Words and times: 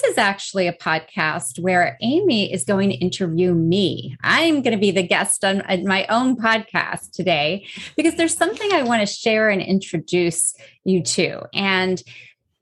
this 0.00 0.12
is 0.12 0.18
actually 0.18 0.66
a 0.66 0.72
podcast 0.72 1.58
where 1.58 1.96
Amy 2.00 2.52
is 2.52 2.64
going 2.64 2.90
to 2.90 2.96
interview 2.96 3.54
me. 3.54 4.16
I'm 4.22 4.62
going 4.62 4.72
to 4.72 4.80
be 4.80 4.90
the 4.90 5.02
guest 5.02 5.44
on, 5.44 5.62
my 5.84 6.06
own 6.06 6.36
podcast 6.36 7.12
today 7.12 7.66
because 7.96 8.14
there's 8.14 8.36
something 8.36 8.72
I 8.72 8.82
want 8.82 9.00
to 9.00 9.06
share 9.06 9.48
and 9.48 9.62
introduce 9.62 10.54
you 10.84 11.02
to. 11.02 11.42
And 11.54 12.02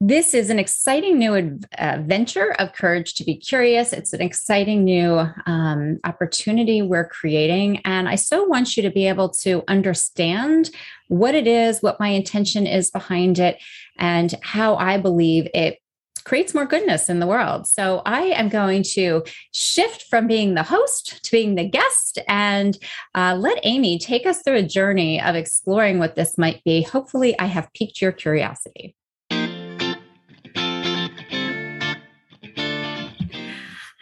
this 0.01 0.35
is 0.35 0.51
an 0.51 0.59
exciting 0.59 1.19
new 1.19 1.59
uh, 1.79 1.99
venture 2.03 2.53
of 2.59 2.72
Courage 2.75 3.14
to 3.14 3.25
Be 3.25 3.37
Curious. 3.37 3.93
It's 3.93 4.13
an 4.13 4.21
exciting 4.21 4.85
new 4.85 5.23
um, 5.47 5.99
opportunity 6.05 6.83
we're 6.83 7.09
creating. 7.09 7.81
And 7.85 8.09
I 8.09 8.15
so 8.15 8.45
want 8.45 8.77
you 8.77 8.83
to 8.83 8.91
be 8.91 9.09
able 9.09 9.31
to 9.41 9.63
understand 9.69 10.71
what 11.09 11.35
it 11.35 11.47
is, 11.47 11.83
what 11.83 12.01
my 12.01 12.09
intention 12.09 12.67
is 12.67 12.91
behind 12.91 13.39
it, 13.39 13.59
and 13.99 14.35
how 14.43 14.77
I 14.77 14.99
believe 14.99 15.49
it 15.55 15.81
creates 16.27 16.52
more 16.52 16.66
goodness 16.66 17.09
in 17.09 17.20
the 17.20 17.27
world. 17.27 17.69
So 17.69 18.02
I 18.05 18.23
am 18.23 18.48
going 18.48 18.83
to 18.95 19.23
shift 19.53 20.03
from 20.11 20.27
being 20.27 20.55
the 20.55 20.65
host 20.65 21.25
to 21.25 21.30
being 21.30 21.55
the 21.55 21.69
guest 21.69 22.19
and 22.29 22.77
uh, 23.15 23.37
let 23.39 23.61
Amy 23.62 23.99
take 23.99 24.27
us 24.27 24.43
through 24.43 24.57
a 24.57 24.62
journey 24.62 25.23
of 25.23 25.37
exploring 25.37 26.01
what 26.01 26.16
this 26.16 26.37
might 26.37 26.62
be. 26.65 26.83
Hopefully, 26.83 27.39
I 27.39 27.47
have 27.47 27.73
piqued 27.73 28.02
your 28.02 28.11
curiosity. 28.11 28.97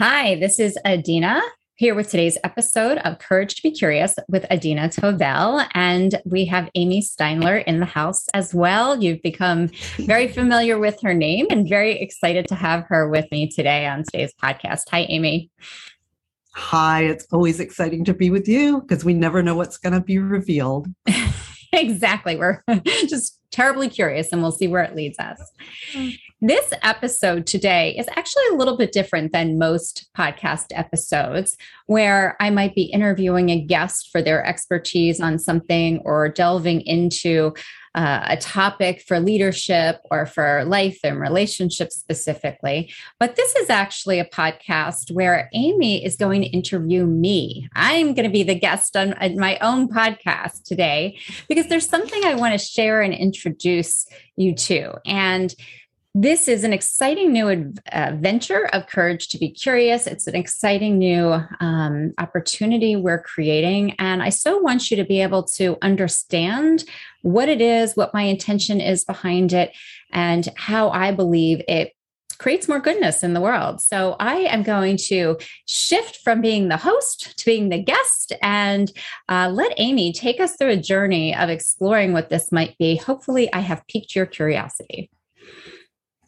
Hi, 0.01 0.35
this 0.41 0.59
is 0.59 0.79
Adina 0.85 1.43
here 1.77 1.97
with 1.97 2.09
today's 2.09 2.39
episode 2.45 2.99
of 2.99 3.19
Courage 3.19 3.57
to 3.57 3.63
Be 3.63 3.73
Curious 3.73 4.15
with 4.29 4.45
Adina 4.51 4.89
Tovell. 4.89 5.67
And 5.75 6.21
we 6.25 6.45
have 6.45 6.71
Amy 6.77 7.03
Steinler 7.03 7.65
in 7.65 7.81
the 7.81 7.87
house 7.87 8.29
as 8.33 8.55
well. 8.55 9.03
You've 9.03 9.23
become 9.23 9.67
very 9.99 10.29
familiar 10.29 10.79
with 10.79 11.01
her 11.03 11.15
name 11.15 11.47
and 11.51 11.69
very 11.69 12.01
excited 12.01 12.47
to 12.49 12.55
have 12.55 12.85
her 12.89 13.09
with 13.09 13.27
me 13.33 13.49
today 13.49 13.87
on 13.87 14.05
today's 14.05 14.33
podcast. 14.41 14.83
Hi, 14.93 15.01
Amy. 15.09 15.51
Hi, 16.55 17.03
it's 17.03 17.27
always 17.33 17.59
exciting 17.59 18.05
to 18.05 18.15
be 18.15 18.31
with 18.31 18.47
you 18.47 18.81
because 18.83 19.05
we 19.05 19.13
never 19.13 19.43
know 19.43 19.57
what's 19.57 19.77
going 19.77 19.95
to 19.95 20.01
be 20.01 20.19
revealed. 20.19 20.87
exactly. 21.73 22.37
We're 22.37 22.63
just 22.85 23.41
terribly 23.51 23.89
curious 23.89 24.31
and 24.31 24.43
we'll 24.43 24.53
see 24.53 24.69
where 24.69 24.85
it 24.85 24.95
leads 24.95 25.19
us. 25.19 25.41
Mm-hmm. 25.93 26.11
This 26.47 26.75
episode 26.83 27.47
today 27.47 27.97
is 27.97 28.07
actually 28.15 28.43
a 28.53 28.57
little 28.57 28.77
bit 28.77 28.93
different 28.93 29.33
than 29.33 29.59
most 29.59 30.11
podcast 30.15 30.67
episodes, 30.73 31.57
where 31.87 32.37
I 32.39 32.51
might 32.51 32.75
be 32.75 32.83
interviewing 32.83 33.49
a 33.49 33.63
guest 33.63 34.11
for 34.13 34.21
their 34.21 34.45
expertise 34.45 35.23
on 35.23 35.39
something 35.39 36.03
or 36.05 36.29
delving 36.29 36.83
into 36.83 37.55
uh, 37.95 38.27
a 38.29 38.37
topic 38.37 39.03
for 39.09 39.21
leadership 39.21 40.01
or 40.11 40.27
for 40.27 40.67
life 40.67 40.99
and 41.03 41.19
relationships 41.19 41.97
specifically. 41.97 42.93
But 43.19 43.37
this 43.37 43.57
is 43.57 43.71
actually 43.71 44.19
a 44.19 44.27
podcast 44.27 45.13
where 45.13 45.49
Amy 45.55 46.05
is 46.05 46.17
going 46.17 46.43
to 46.43 46.49
interview 46.49 47.07
me. 47.07 47.71
I'm 47.75 48.13
going 48.13 48.27
to 48.27 48.33
be 48.33 48.43
the 48.43 48.55
guest 48.55 48.99
on, 48.99 49.15
on 49.15 49.39
my 49.39 49.57
own 49.63 49.89
podcast 49.89 50.65
today 50.65 51.19
because 51.49 51.69
there's 51.69 51.89
something 51.89 52.23
I 52.23 52.35
want 52.35 52.53
to 52.53 52.59
share 52.59 53.01
and 53.01 53.15
introduce 53.15 54.07
you 54.37 54.55
to. 54.57 54.95
And 55.07 55.55
this 56.17 56.47
is 56.47 56.63
an 56.63 56.73
exciting 56.73 57.33
new 57.33 57.75
uh, 57.91 58.13
venture 58.15 58.67
of 58.67 58.87
Courage 58.87 59.27
to 59.29 59.39
Be 59.39 59.51
Curious. 59.51 60.07
It's 60.07 60.29
an 60.29 60.37
exciting 60.37 60.97
new 60.97 61.35
um, 61.59 62.15
opportunity 62.19 62.95
we're 62.95 63.21
creating. 63.21 63.97
And 63.99 64.23
I 64.23 64.29
so 64.29 64.59
want 64.59 64.93
you 64.93 64.97
to 64.97 65.05
be 65.05 65.21
able 65.21 65.43
to 65.57 65.77
understand 65.83 66.85
what 67.23 67.49
it 67.49 67.61
is, 67.61 67.97
what 67.97 68.15
my 68.15 68.23
intention 68.23 68.81
is 68.81 69.05
behind 69.05 69.53
it, 69.53 69.77
and 70.13 70.49
how 70.55 70.91
I 70.91 71.11
believe 71.11 71.61
it 71.67 71.95
creates 72.39 72.69
more 72.69 72.81
goodness 72.81 73.25
in 73.25 73.35
the 73.35 73.41
world. 73.41 73.81
So 73.81 74.15
I 74.21 74.37
am 74.37 74.63
going 74.63 74.99
to 75.09 75.37
shift 75.67 76.19
from 76.23 76.41
being 76.41 76.69
the 76.69 76.77
host 76.77 77.37
to 77.39 77.45
being 77.45 77.71
the 77.71 77.83
guest 77.83 78.33
and 78.41 78.93
uh, 79.29 79.51
let 79.53 79.75
Amy 79.79 80.13
take 80.13 80.39
us 80.39 80.55
through 80.57 80.71
a 80.71 80.77
journey 80.77 81.35
of 81.35 81.49
exploring 81.49 82.13
what 82.13 82.31
this 82.31 82.53
might 82.53 82.79
be. 82.79 82.95
Hopefully, 82.97 83.53
I 83.53 83.61
have 83.61 83.85
piqued 83.89 84.15
your 84.15 84.27
curiosity. 84.27 85.11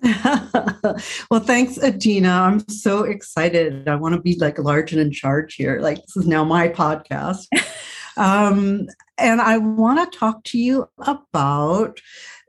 well, 1.31 1.41
thanks, 1.41 1.79
Adina. 1.83 2.31
I'm 2.31 2.69
so 2.69 3.05
excited. 3.05 3.89
I 3.89 3.97
want 3.97 4.15
to 4.15 4.21
be 4.21 4.37
like 4.39 4.59
large 4.59 4.93
and 4.93 5.01
in 5.01 5.13
charge 5.13 5.55
here. 5.55 5.81
Like, 5.81 5.99
this 5.99 6.17
is 6.17 6.27
now 6.27 6.45
my 6.45 6.69
podcast. 6.69 7.47
um, 8.17 8.87
and 9.19 9.41
I 9.41 9.59
want 9.59 10.13
to 10.13 10.19
talk 10.19 10.45
to 10.45 10.59
you 10.59 10.89
about 10.99 12.01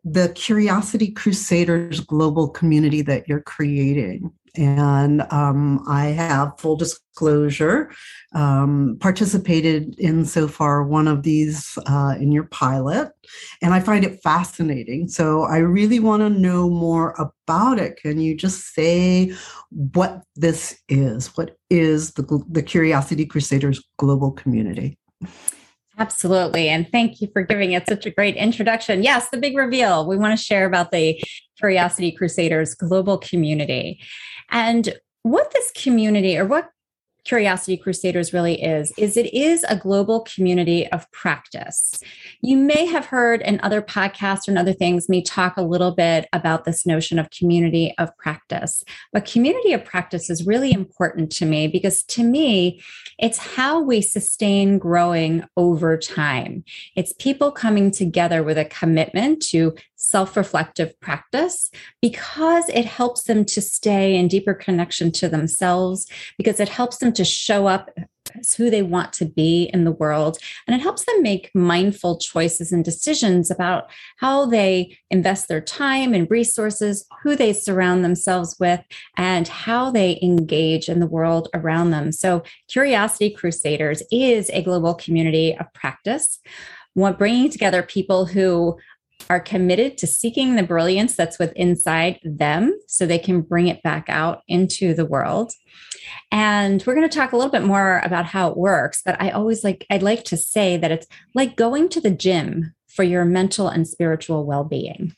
the 0.04 0.30
Curiosity 0.30 1.12
Crusaders 1.12 2.00
global 2.00 2.50
community 2.50 3.02
that 3.04 3.28
you're 3.28 3.42
creating. 3.42 4.32
And 4.58 5.22
um, 5.32 5.84
I 5.88 6.08
have 6.08 6.60
full 6.60 6.76
disclosure 6.76 7.92
um, 8.34 8.98
participated 9.00 9.98
in 10.00 10.26
so 10.26 10.48
far 10.48 10.84
one 10.84 11.08
of 11.08 11.24
these 11.24 11.78
uh, 11.86 12.16
in 12.20 12.32
your 12.32 12.46
pilot, 12.46 13.12
and 13.62 13.74
I 13.74 13.80
find 13.80 14.04
it 14.04 14.22
fascinating. 14.24 15.08
So 15.08 15.44
I 15.44 15.58
really 15.58 16.00
want 16.00 16.22
to 16.22 16.30
know 16.30 16.70
more 16.70 17.14
about 17.18 17.80
it. 17.80 17.98
Can 17.98 18.20
you 18.20 18.36
just 18.36 18.74
say 18.74 19.34
what 19.70 20.24
this 20.36 20.80
is? 20.90 21.38
What 21.38 21.58
is 21.70 22.14
the, 22.14 22.44
the 22.50 22.64
Curiosity 22.64 23.26
Crusaders 23.26 23.84
global 23.98 24.32
community? 24.32 24.98
Absolutely. 26.00 26.70
And 26.70 26.88
thank 26.92 27.22
you 27.22 27.28
for 27.34 27.42
giving 27.42 27.72
it 27.72 27.88
such 27.88 28.06
a 28.06 28.12
great 28.12 28.36
introduction. 28.36 29.02
Yes, 29.02 29.30
the 29.30 29.38
big 29.38 29.58
reveal. 29.58 30.06
We 30.06 30.16
want 30.16 30.38
to 30.38 30.44
share 30.44 30.66
about 30.66 30.92
the 30.92 31.20
Curiosity 31.58 32.12
Crusaders 32.12 32.76
global 32.76 33.18
community. 33.18 34.00
And 34.52 34.94
what 35.24 35.52
this 35.54 35.72
community 35.72 36.38
or 36.38 36.46
what 36.46 36.70
Curiosity 37.28 37.76
Crusaders 37.76 38.32
really 38.32 38.62
is, 38.62 38.94
is 38.98 39.18
it 39.18 39.34
is 39.34 39.66
a 39.68 39.76
global 39.76 40.22
community 40.22 40.88
of 40.94 41.12
practice. 41.12 42.02
You 42.42 42.56
may 42.56 42.86
have 42.86 43.06
heard 43.06 43.42
in 43.42 43.60
other 43.62 43.82
podcasts 43.82 44.48
and 44.48 44.58
other 44.58 44.72
things 44.72 45.10
me 45.10 45.22
talk 45.22 45.58
a 45.58 45.62
little 45.62 45.92
bit 45.92 46.30
about 46.32 46.64
this 46.64 46.86
notion 46.86 47.20
of 47.20 47.30
community 47.32 47.94
of 47.98 48.16
practice. 48.18 48.86
But 49.12 49.26
community 49.26 49.74
of 49.74 49.84
practice 49.84 50.30
is 50.30 50.48
really 50.48 50.72
important 50.72 51.30
to 51.34 51.46
me 51.46 51.68
because 51.68 52.04
to 52.04 52.24
me, 52.24 52.82
it's 53.20 53.40
how 53.40 53.82
we 53.82 54.02
sustain 54.02 54.78
growing 54.78 55.44
over 55.58 55.98
time. 55.98 56.64
It's 56.96 57.12
people 57.14 57.52
coming 57.52 57.92
together 57.92 58.42
with 58.42 58.58
a 58.58 58.64
commitment 58.66 59.42
to 59.48 59.76
self 59.98 60.38
reflective 60.38 60.98
practice 61.02 61.70
because 62.02 62.70
it 62.70 62.86
helps 62.86 63.24
them 63.24 63.44
to 63.44 63.62
stay 63.62 64.16
in 64.16 64.28
deeper 64.28 64.54
connection 64.54 65.12
to 65.12 65.28
themselves, 65.28 66.08
because 66.38 66.60
it 66.60 66.70
helps 66.70 66.98
them 66.98 67.12
to 67.14 67.26
show 67.26 67.68
up 67.68 67.90
as 68.40 68.54
who 68.54 68.70
they 68.70 68.82
want 68.82 69.14
to 69.14 69.26
be 69.26 69.70
in 69.74 69.84
the 69.84 69.92
world. 69.92 70.38
And 70.66 70.76
it 70.76 70.82
helps 70.82 71.06
them 71.06 71.22
make 71.22 71.52
mindful 71.54 72.18
choices 72.20 72.72
and 72.72 72.84
decisions 72.84 73.50
about 73.50 73.90
how 74.18 74.46
they 74.46 74.98
invest 75.10 75.48
their 75.48 75.62
time 75.62 76.14
and 76.14 76.30
resources, 76.30 77.06
who 77.24 77.36
they 77.36 77.54
surround 77.54 78.04
themselves 78.04 78.56
with, 78.60 78.82
and 79.16 79.48
how 79.48 79.92
they 79.92 80.20
engage 80.22 80.90
in 80.90 81.00
the 81.00 81.08
world 81.08 81.50
around 81.54 81.92
them. 81.92 82.12
So, 82.12 82.44
Curiosity 82.68 83.32
Crusaders 83.32 84.04
is 84.12 84.50
a 84.52 84.62
global 84.62 84.94
community 84.94 85.56
of 85.58 85.72
practice. 85.74 86.40
Bringing 87.20 87.52
together 87.52 87.84
people 87.84 88.26
who 88.26 88.80
are 89.30 89.40
committed 89.40 89.98
to 89.98 90.08
seeking 90.08 90.56
the 90.56 90.64
brilliance 90.64 91.16
that's 91.16 91.38
within 91.40 91.70
inside 91.70 92.20
them 92.24 92.78
so 92.88 93.06
they 93.06 93.20
can 93.20 93.42
bring 93.42 93.68
it 93.68 93.84
back 93.84 94.06
out 94.10 94.42
into 94.48 94.94
the 94.94 95.06
world. 95.06 95.52
And 96.32 96.84
we're 96.86 96.96
going 96.96 97.10
to 97.10 97.16
talk 97.18 97.34
a 97.34 97.36
little 97.36 97.52
bit 97.52 97.64
more 97.64 98.02
about 98.04 98.26
how 98.26 98.50
it 98.50 98.58
works, 98.58 99.02
but 99.04 99.20
I 99.22 99.32
always 99.32 99.64
like 99.64 99.86
I'd 99.90 100.04
like 100.04 100.24
to 100.26 100.38
say 100.38 100.78
that 100.78 100.92
it's 100.92 101.08
like 101.36 101.56
going 101.56 101.90
to 101.90 102.02
the 102.02 102.12
gym 102.12 102.74
for 102.88 103.04
your 103.04 103.26
mental 103.26 103.68
and 103.68 103.88
spiritual 103.88 104.46
well-being. 104.46 105.14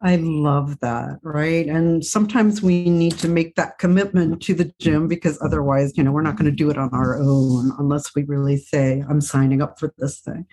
I 0.00 0.16
love 0.16 0.80
that, 0.80 1.18
right? 1.22 1.66
And 1.66 2.04
sometimes 2.04 2.62
we 2.62 2.90
need 2.90 3.18
to 3.18 3.28
make 3.28 3.54
that 3.54 3.78
commitment 3.78 4.42
to 4.42 4.54
the 4.54 4.70
gym 4.78 5.08
because 5.08 5.40
otherwise, 5.40 5.96
you 5.96 6.04
know, 6.04 6.12
we're 6.12 6.20
not 6.20 6.36
going 6.36 6.50
to 6.50 6.56
do 6.56 6.68
it 6.68 6.76
on 6.76 6.90
our 6.92 7.18
own 7.18 7.72
unless 7.78 8.14
we 8.14 8.22
really 8.24 8.58
say, 8.58 9.02
I'm 9.08 9.22
signing 9.22 9.62
up 9.62 9.78
for 9.78 9.94
this 9.96 10.20
thing. 10.20 10.46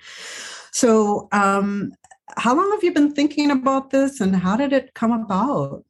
So, 0.72 1.28
um, 1.32 1.94
how 2.38 2.56
long 2.56 2.72
have 2.72 2.84
you 2.84 2.94
been 2.94 3.14
thinking 3.14 3.52
about 3.52 3.90
this 3.90 4.22
and 4.22 4.36
how 4.36 4.56
did 4.56 4.72
it 4.74 4.94
come 4.94 5.12
about? 5.12 5.84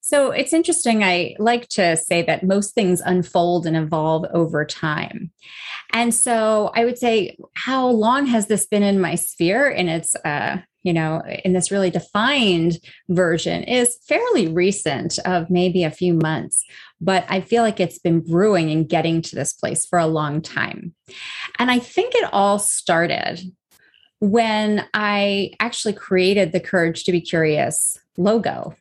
So 0.00 0.30
it's 0.30 0.52
interesting. 0.52 1.02
I 1.02 1.34
like 1.40 1.68
to 1.70 1.96
say 1.96 2.22
that 2.22 2.44
most 2.44 2.76
things 2.76 3.00
unfold 3.00 3.66
and 3.66 3.76
evolve 3.76 4.24
over 4.32 4.64
time. 4.64 5.32
And 5.92 6.14
so 6.14 6.70
I 6.76 6.84
would 6.84 6.96
say, 6.96 7.36
how 7.54 7.88
long 7.88 8.26
has 8.26 8.46
this 8.46 8.66
been 8.66 8.84
in 8.84 9.00
my 9.00 9.16
sphere 9.16 9.68
in 9.68 9.88
its, 9.88 10.14
uh, 10.24 10.58
you 10.84 10.92
know, 10.92 11.22
in 11.44 11.54
this 11.54 11.72
really 11.72 11.90
defined 11.90 12.78
version 13.08 13.64
is 13.64 13.98
fairly 14.06 14.46
recent 14.46 15.18
of 15.24 15.50
maybe 15.50 15.82
a 15.82 15.90
few 15.90 16.14
months, 16.14 16.64
but 17.00 17.24
I 17.28 17.40
feel 17.40 17.62
like 17.62 17.80
it's 17.80 17.98
been 17.98 18.20
brewing 18.20 18.70
and 18.70 18.88
getting 18.88 19.22
to 19.22 19.34
this 19.34 19.52
place 19.52 19.84
for 19.84 19.98
a 19.98 20.06
long 20.06 20.40
time. 20.40 20.94
And 21.58 21.70
I 21.70 21.78
think 21.78 22.14
it 22.14 22.28
all 22.32 22.58
started 22.58 23.40
when 24.20 24.86
I 24.94 25.52
actually 25.60 25.92
created 25.92 26.52
the 26.52 26.60
Courage 26.60 27.04
to 27.04 27.12
Be 27.12 27.20
Curious 27.20 27.98
logo 28.16 28.74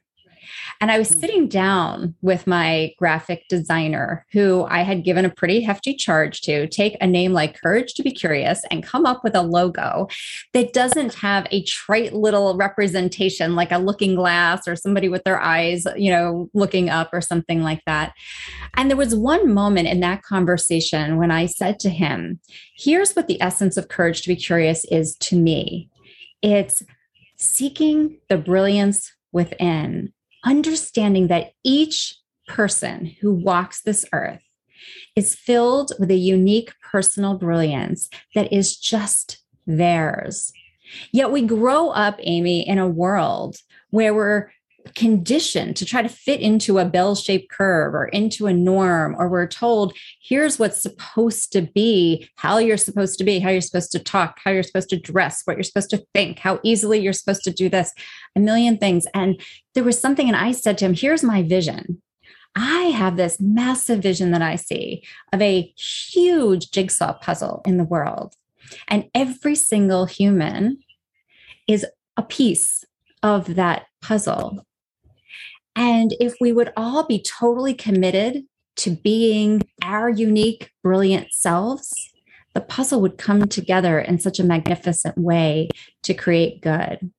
And 0.81 0.91
I 0.91 0.97
was 0.97 1.11
mm. 1.11 1.19
sitting 1.19 1.47
down 1.47 2.15
with 2.21 2.47
my 2.47 2.93
graphic 2.97 3.45
designer, 3.49 4.25
who 4.31 4.65
I 4.69 4.81
had 4.81 5.03
given 5.03 5.25
a 5.25 5.29
pretty 5.29 5.61
hefty 5.61 5.93
charge 5.95 6.41
to 6.41 6.67
take 6.67 6.97
a 7.01 7.07
name 7.07 7.33
like 7.33 7.59
Courage 7.59 7.93
to 7.95 8.03
Be 8.03 8.11
Curious 8.11 8.61
and 8.71 8.83
come 8.83 9.05
up 9.05 9.23
with 9.23 9.35
a 9.35 9.41
logo 9.41 10.07
that 10.53 10.73
doesn't 10.73 11.15
have 11.15 11.47
a 11.51 11.63
trite 11.63 12.13
little 12.13 12.55
representation 12.55 13.55
like 13.55 13.71
a 13.71 13.77
looking 13.77 14.15
glass 14.15 14.67
or 14.67 14.75
somebody 14.75 15.09
with 15.09 15.23
their 15.23 15.39
eyes, 15.39 15.85
you 15.95 16.11
know, 16.11 16.49
looking 16.53 16.89
up 16.89 17.09
or 17.13 17.21
something 17.21 17.61
like 17.61 17.81
that. 17.85 18.13
And 18.75 18.89
there 18.89 18.97
was 18.97 19.15
one 19.15 19.53
moment 19.53 19.87
in 19.87 19.99
that 20.01 20.23
conversation 20.23 21.17
when 21.17 21.31
I 21.31 21.45
said 21.45 21.79
to 21.81 21.89
him, 21.89 22.39
Here's 22.77 23.13
what 23.13 23.27
the 23.27 23.41
essence 23.41 23.77
of 23.77 23.87
Courage 23.87 24.21
to 24.23 24.29
Be 24.29 24.35
Curious 24.35 24.85
is 24.85 25.15
to 25.17 25.35
me 25.35 25.89
it's 26.41 26.83
seeking 27.37 28.19
the 28.29 28.37
brilliance 28.37 29.11
within, 29.31 30.13
understanding 30.45 31.27
that 31.27 31.51
each 31.63 32.15
person 32.47 33.15
who 33.21 33.33
walks 33.33 33.81
this 33.81 34.05
earth 34.13 34.43
is 35.15 35.35
filled 35.35 35.91
with 35.99 36.11
a 36.11 36.15
unique 36.15 36.73
personal 36.81 37.37
brilliance 37.37 38.09
that 38.35 38.51
is 38.53 38.77
just 38.77 39.41
theirs. 39.65 40.51
Yet 41.11 41.31
we 41.31 41.41
grow 41.41 41.89
up, 41.89 42.19
Amy, 42.19 42.67
in 42.67 42.77
a 42.77 42.87
world 42.87 43.57
where 43.89 44.13
we're 44.13 44.51
conditioned 44.93 45.75
to 45.77 45.85
try 45.85 46.01
to 46.01 46.09
fit 46.09 46.39
into 46.39 46.77
a 46.77 46.85
bell 46.85 47.15
shaped 47.15 47.49
curve 47.49 47.95
or 47.95 48.05
into 48.09 48.45
a 48.45 48.53
norm, 48.53 49.15
or 49.17 49.27
we're 49.27 49.47
told, 49.47 49.97
here's 50.21 50.59
what's 50.59 50.81
supposed 50.81 51.51
to 51.53 51.61
be, 51.61 52.29
how 52.35 52.57
you're 52.57 52.77
supposed 52.77 53.17
to 53.17 53.23
be, 53.23 53.39
how 53.39 53.49
you're 53.49 53.61
supposed 53.61 53.91
to 53.93 53.99
talk, 53.99 54.39
how 54.43 54.51
you're 54.51 54.63
supposed 54.63 54.89
to 54.89 54.99
dress, 54.99 55.41
what 55.45 55.57
you're 55.57 55.63
supposed 55.63 55.89
to 55.89 56.05
think, 56.13 56.39
how 56.39 56.59
easily 56.63 56.99
you're 56.99 57.13
supposed 57.13 57.43
to 57.43 57.51
do 57.51 57.69
this, 57.69 57.91
a 58.35 58.39
million 58.39 58.77
things. 58.77 59.07
And 59.13 59.41
there 59.73 59.83
was 59.83 59.99
something, 59.99 60.27
and 60.27 60.37
I 60.37 60.51
said 60.51 60.77
to 60.77 60.85
him, 60.85 60.93
here's 60.93 61.23
my 61.23 61.41
vision. 61.41 62.01
I 62.55 62.83
have 62.83 63.17
this 63.17 63.39
massive 63.39 64.01
vision 64.01 64.31
that 64.31 64.41
I 64.41 64.55
see 64.55 65.03
of 65.33 65.41
a 65.41 65.73
huge 65.77 66.71
jigsaw 66.71 67.13
puzzle 67.13 67.61
in 67.65 67.77
the 67.77 67.83
world. 67.83 68.35
And 68.87 69.05
every 69.13 69.55
single 69.55 70.05
human 70.05 70.79
is 71.67 71.85
a 72.15 72.23
piece 72.23 72.85
of 73.21 73.55
that 73.55 73.87
puzzle. 74.01 74.65
And 75.75 76.15
if 76.19 76.35
we 76.39 76.51
would 76.51 76.71
all 76.77 77.05
be 77.05 77.21
totally 77.21 77.73
committed 77.73 78.43
to 78.77 78.91
being 78.91 79.61
our 79.83 80.09
unique, 80.09 80.71
brilliant 80.83 81.27
selves, 81.31 81.93
the 82.53 82.61
puzzle 82.61 83.01
would 83.01 83.17
come 83.17 83.47
together 83.47 83.99
in 83.99 84.19
such 84.19 84.39
a 84.39 84.43
magnificent 84.43 85.17
way 85.17 85.69
to 86.03 86.13
create 86.13 86.61
good. 86.61 87.11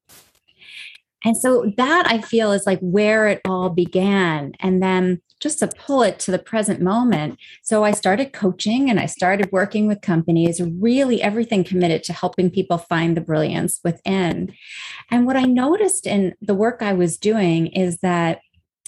And 1.25 1.37
so 1.37 1.73
that 1.77 2.07
I 2.07 2.21
feel 2.21 2.53
is 2.53 2.67
like 2.67 2.79
where 2.81 3.27
it 3.27 3.41
all 3.45 3.69
began. 3.69 4.53
And 4.61 4.83
then 4.83 5.21
just 5.41 5.59
to 5.59 5.69
pull 5.69 6.03
it 6.03 6.19
to 6.21 6.31
the 6.31 6.39
present 6.39 6.81
moment. 6.81 7.39
So 7.63 7.85
I 7.85 7.91
started 7.91 8.33
coaching 8.33 8.89
and 8.89 8.99
I 8.99 9.07
started 9.07 9.51
working 9.53 9.87
with 9.87 10.01
companies, 10.01 10.63
really 10.81 11.21
everything 11.21 11.63
committed 11.63 12.05
to 12.05 12.13
helping 12.13 12.51
people 12.51 12.79
find 12.79 13.17
the 13.17 13.21
brilliance 13.21 13.81
within. 13.85 14.55
And 15.11 15.27
what 15.27 15.37
I 15.37 15.43
noticed 15.43 16.07
in 16.07 16.35
the 16.41 16.55
work 16.55 16.81
I 16.81 16.95
was 16.95 17.19
doing 17.19 17.67
is 17.69 17.99
that 17.99 18.39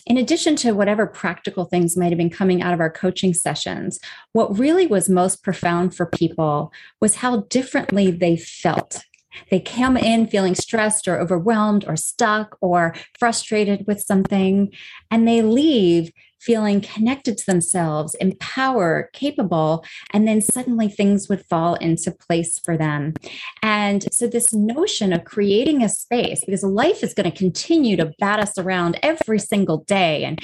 in 0.08 0.16
addition 0.16 0.56
to 0.56 0.72
whatever 0.72 1.06
practical 1.06 1.66
things 1.66 1.96
might 1.96 2.08
have 2.08 2.18
been 2.18 2.30
coming 2.30 2.62
out 2.62 2.72
of 2.72 2.80
our 2.80 2.90
coaching 2.90 3.34
sessions, 3.34 4.00
what 4.32 4.58
really 4.58 4.86
was 4.86 5.08
most 5.08 5.42
profound 5.42 5.94
for 5.94 6.06
people 6.06 6.72
was 7.00 7.16
how 7.16 7.42
differently 7.50 8.10
they 8.10 8.36
felt. 8.36 9.04
They 9.50 9.60
come 9.60 9.96
in 9.96 10.26
feeling 10.26 10.54
stressed 10.54 11.08
or 11.08 11.18
overwhelmed 11.18 11.84
or 11.86 11.96
stuck 11.96 12.56
or 12.60 12.94
frustrated 13.18 13.86
with 13.86 14.00
something, 14.00 14.72
and 15.10 15.26
they 15.26 15.42
leave 15.42 16.12
feeling 16.40 16.80
connected 16.80 17.36
to 17.36 17.46
themselves, 17.46 18.14
empowered, 18.16 19.08
capable, 19.12 19.84
and 20.12 20.26
then 20.26 20.40
suddenly 20.40 20.88
things 20.88 21.28
would 21.28 21.44
fall 21.46 21.74
into 21.74 22.12
place 22.12 22.58
for 22.60 22.76
them. 22.76 23.14
And 23.62 24.12
so, 24.12 24.26
this 24.26 24.52
notion 24.52 25.12
of 25.12 25.24
creating 25.24 25.82
a 25.82 25.88
space, 25.88 26.44
because 26.44 26.62
life 26.62 27.02
is 27.02 27.14
going 27.14 27.30
to 27.30 27.36
continue 27.36 27.96
to 27.96 28.12
bat 28.18 28.40
us 28.40 28.56
around 28.56 28.98
every 29.02 29.38
single 29.38 29.78
day 29.78 30.24
and 30.24 30.40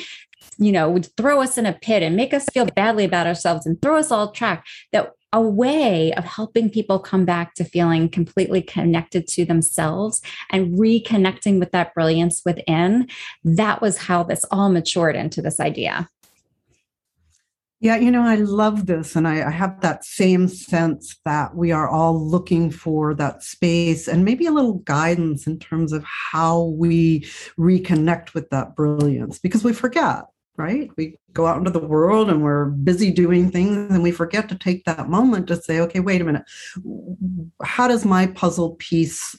you 0.58 0.70
know, 0.70 0.88
would 0.88 1.08
throw 1.16 1.42
us 1.42 1.58
in 1.58 1.66
a 1.66 1.72
pit 1.72 2.02
and 2.02 2.14
make 2.14 2.32
us 2.32 2.44
feel 2.52 2.66
badly 2.66 3.04
about 3.04 3.26
ourselves 3.26 3.66
and 3.66 3.80
throw 3.80 3.96
us 3.96 4.12
all 4.12 4.30
track 4.30 4.64
that 4.92 5.10
a 5.34 5.40
way 5.40 6.12
of 6.14 6.24
helping 6.24 6.70
people 6.70 7.00
come 7.00 7.24
back 7.24 7.54
to 7.54 7.64
feeling 7.64 8.08
completely 8.08 8.62
connected 8.62 9.26
to 9.26 9.44
themselves 9.44 10.22
and 10.50 10.78
reconnecting 10.78 11.58
with 11.58 11.72
that 11.72 11.92
brilliance 11.92 12.42
within. 12.44 13.08
That 13.42 13.82
was 13.82 13.98
how 13.98 14.22
this 14.22 14.44
all 14.52 14.70
matured 14.70 15.16
into 15.16 15.42
this 15.42 15.58
idea. 15.58 16.08
Yeah, 17.80 17.96
you 17.96 18.12
know, 18.12 18.22
I 18.22 18.36
love 18.36 18.86
this. 18.86 19.16
And 19.16 19.26
I, 19.28 19.46
I, 19.46 19.50
have 19.50 19.82
that 19.82 20.04
same 20.04 20.48
sense 20.48 21.16
that 21.26 21.54
we 21.54 21.70
are 21.70 21.86
all 21.86 22.18
looking 22.18 22.70
for 22.70 23.12
that 23.16 23.42
space 23.42 24.08
and 24.08 24.24
maybe 24.24 24.46
a 24.46 24.52
little 24.52 24.78
guidance 24.78 25.46
in 25.46 25.58
terms 25.58 25.92
of 25.92 26.02
how 26.04 26.62
we 26.78 27.20
reconnect 27.58 28.32
with 28.32 28.48
that 28.50 28.74
brilliance 28.74 29.38
because 29.38 29.64
we 29.64 29.74
forget 29.74 30.24
right? 30.56 30.90
We 30.96 31.18
go 31.32 31.46
out 31.46 31.58
into 31.58 31.70
the 31.70 31.80
world 31.80 32.30
and 32.30 32.42
we're 32.42 32.66
busy 32.66 33.10
doing 33.10 33.50
things 33.50 33.92
and 33.92 34.02
we 34.02 34.12
forget 34.12 34.48
to 34.48 34.54
take 34.54 34.84
that 34.84 35.08
moment 35.08 35.48
to 35.48 35.60
say, 35.60 35.80
okay, 35.80 36.00
wait 36.00 36.20
a 36.20 36.24
minute. 36.24 36.44
How 37.62 37.88
does 37.88 38.04
my 38.04 38.26
puzzle 38.26 38.76
piece 38.76 39.34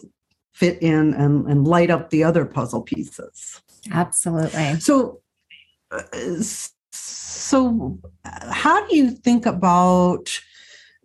fit 0.54 0.82
in 0.82 1.14
and, 1.14 1.48
and 1.48 1.68
light 1.68 1.90
up 1.90 2.10
the 2.10 2.24
other 2.24 2.46
puzzle 2.46 2.82
pieces? 2.82 3.62
Absolutely. 3.92 4.80
So, 4.80 5.22
so 6.92 8.00
how 8.24 8.86
do 8.88 8.96
you 8.96 9.12
think 9.12 9.46
about 9.46 10.40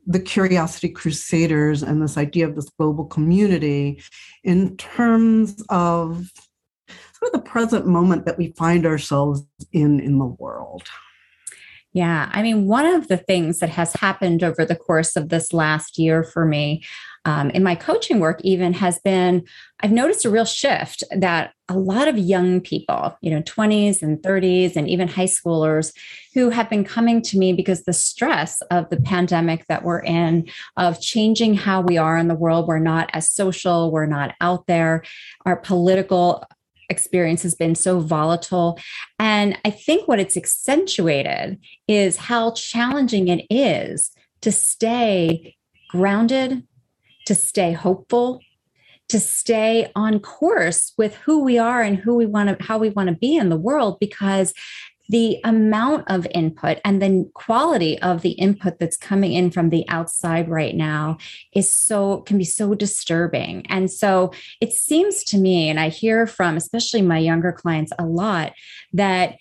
the 0.07 0.21
Curiosity 0.21 0.89
Crusaders 0.89 1.83
and 1.83 2.03
this 2.03 2.17
idea 2.17 2.49
of 2.49 2.57
this 2.57 2.69
global 2.71 3.05
community 3.05 4.03
in 4.43 4.77
terms 4.77 5.63
of 5.69 6.33
sort 7.21 7.35
of 7.35 7.43
the 7.43 7.51
present 7.51 7.87
moment 7.87 8.27
that 8.27 8.39
we 8.39 8.53
find 8.57 8.87
ourselves 8.87 9.43
in 9.73 10.01
in 10.01 10.19
the 10.19 10.27
world. 10.27 10.83
Yeah, 11.93 12.31
I 12.33 12.43
mean, 12.43 12.69
one 12.69 12.87
of 12.87 13.09
the 13.09 13.17
things 13.17 13.59
that 13.59 13.71
has 13.71 13.93
happened 13.95 14.45
over 14.45 14.65
the 14.65 14.77
course 14.77 15.17
of 15.17 15.29
this 15.29 15.53
last 15.53 15.99
year 15.99 16.23
for 16.23 16.47
me 16.47 16.85
um, 17.25 17.51
in 17.51 17.63
my 17.63 17.75
coaching 17.75 18.21
work, 18.21 18.41
even 18.43 18.73
has 18.75 18.99
been 19.01 19.45
I've 19.81 19.91
noticed 19.91 20.25
a 20.25 20.31
real 20.31 20.45
shift 20.45 21.03
that 21.11 21.53
a 21.69 21.77
lot 21.77 22.07
of 22.07 22.17
young 22.17 22.61
people, 22.61 23.17
you 23.21 23.31
know, 23.31 23.43
20s 23.43 24.03
and 24.03 24.19
30s, 24.19 24.77
and 24.77 24.89
even 24.89 25.09
high 25.09 25.25
schoolers 25.25 25.93
who 26.35 26.51
have 26.51 26.71
been 26.71 26.85
coming 26.85 27.23
to 27.23 27.39
me 27.39 27.53
because 27.53 27.83
the 27.83 27.93
stress 27.93 28.63
of 28.71 28.89
the 28.91 29.01
pandemic 29.01 29.67
that 29.67 29.83
we're 29.83 30.03
in, 30.03 30.49
of 30.77 31.01
changing 31.01 31.55
how 31.55 31.81
we 31.81 31.99
are 31.99 32.17
in 32.17 32.29
the 32.29 32.35
world, 32.35 32.69
we're 32.69 32.79
not 32.79 33.11
as 33.13 33.31
social, 33.31 33.91
we're 33.91 34.07
not 34.07 34.35
out 34.41 34.67
there, 34.67 35.03
our 35.45 35.57
political 35.57 36.45
experience 36.91 37.43
has 37.43 37.55
been 37.55 37.75
so 37.75 38.01
volatile. 38.01 38.79
And 39.19 39.57
I 39.65 39.71
think 39.71 40.09
what 40.09 40.21
it's 40.21 40.37
accentuated 40.37 41.59
is 41.89 42.17
how 42.17 42.53
challenging 42.53 43.29
it 43.29 43.47
is 43.49 44.11
to 44.43 44.53
stay 44.53 45.57
grounded, 45.89 46.67
to 47.27 47.35
stay 47.35 47.73
hopeful, 47.73 48.41
to 49.09 49.19
stay 49.19 49.91
on 49.97 50.21
course 50.21 50.93
with 50.97 51.17
who 51.17 51.43
we 51.43 51.59
are 51.59 51.83
and 51.83 51.99
who 51.99 52.15
we 52.15 52.27
want 52.27 52.57
to 52.57 52.65
how 52.65 52.79
we 52.79 52.91
want 52.91 53.09
to 53.09 53.15
be 53.15 53.37
in 53.37 53.49
the 53.49 53.57
world 53.57 53.99
because 53.99 54.55
the 55.11 55.41
amount 55.43 56.09
of 56.09 56.25
input 56.33 56.79
and 56.85 57.03
the 57.03 57.29
quality 57.35 58.01
of 58.01 58.23
the 58.23 58.31
input 58.31 58.79
that's 58.79 58.97
coming 58.97 59.33
in 59.33 59.51
from 59.51 59.71
the 59.71 59.85
outside 59.89 60.49
right 60.49 60.77
now 60.77 61.19
is 61.53 61.75
so 61.75 62.19
can 62.21 62.39
be 62.39 62.45
so 62.45 62.75
disturbing 62.75 63.67
and 63.67 63.91
so 63.91 64.33
it 64.61 64.73
seems 64.73 65.25
to 65.25 65.37
me 65.37 65.69
and 65.69 65.81
i 65.81 65.89
hear 65.89 66.29
from 66.29 66.57
especially 66.57 67.03
my 67.03 67.19
younger 67.19 67.51
clients 67.51 67.93
a 67.99 68.05
lot 68.05 68.53
that 68.93 69.37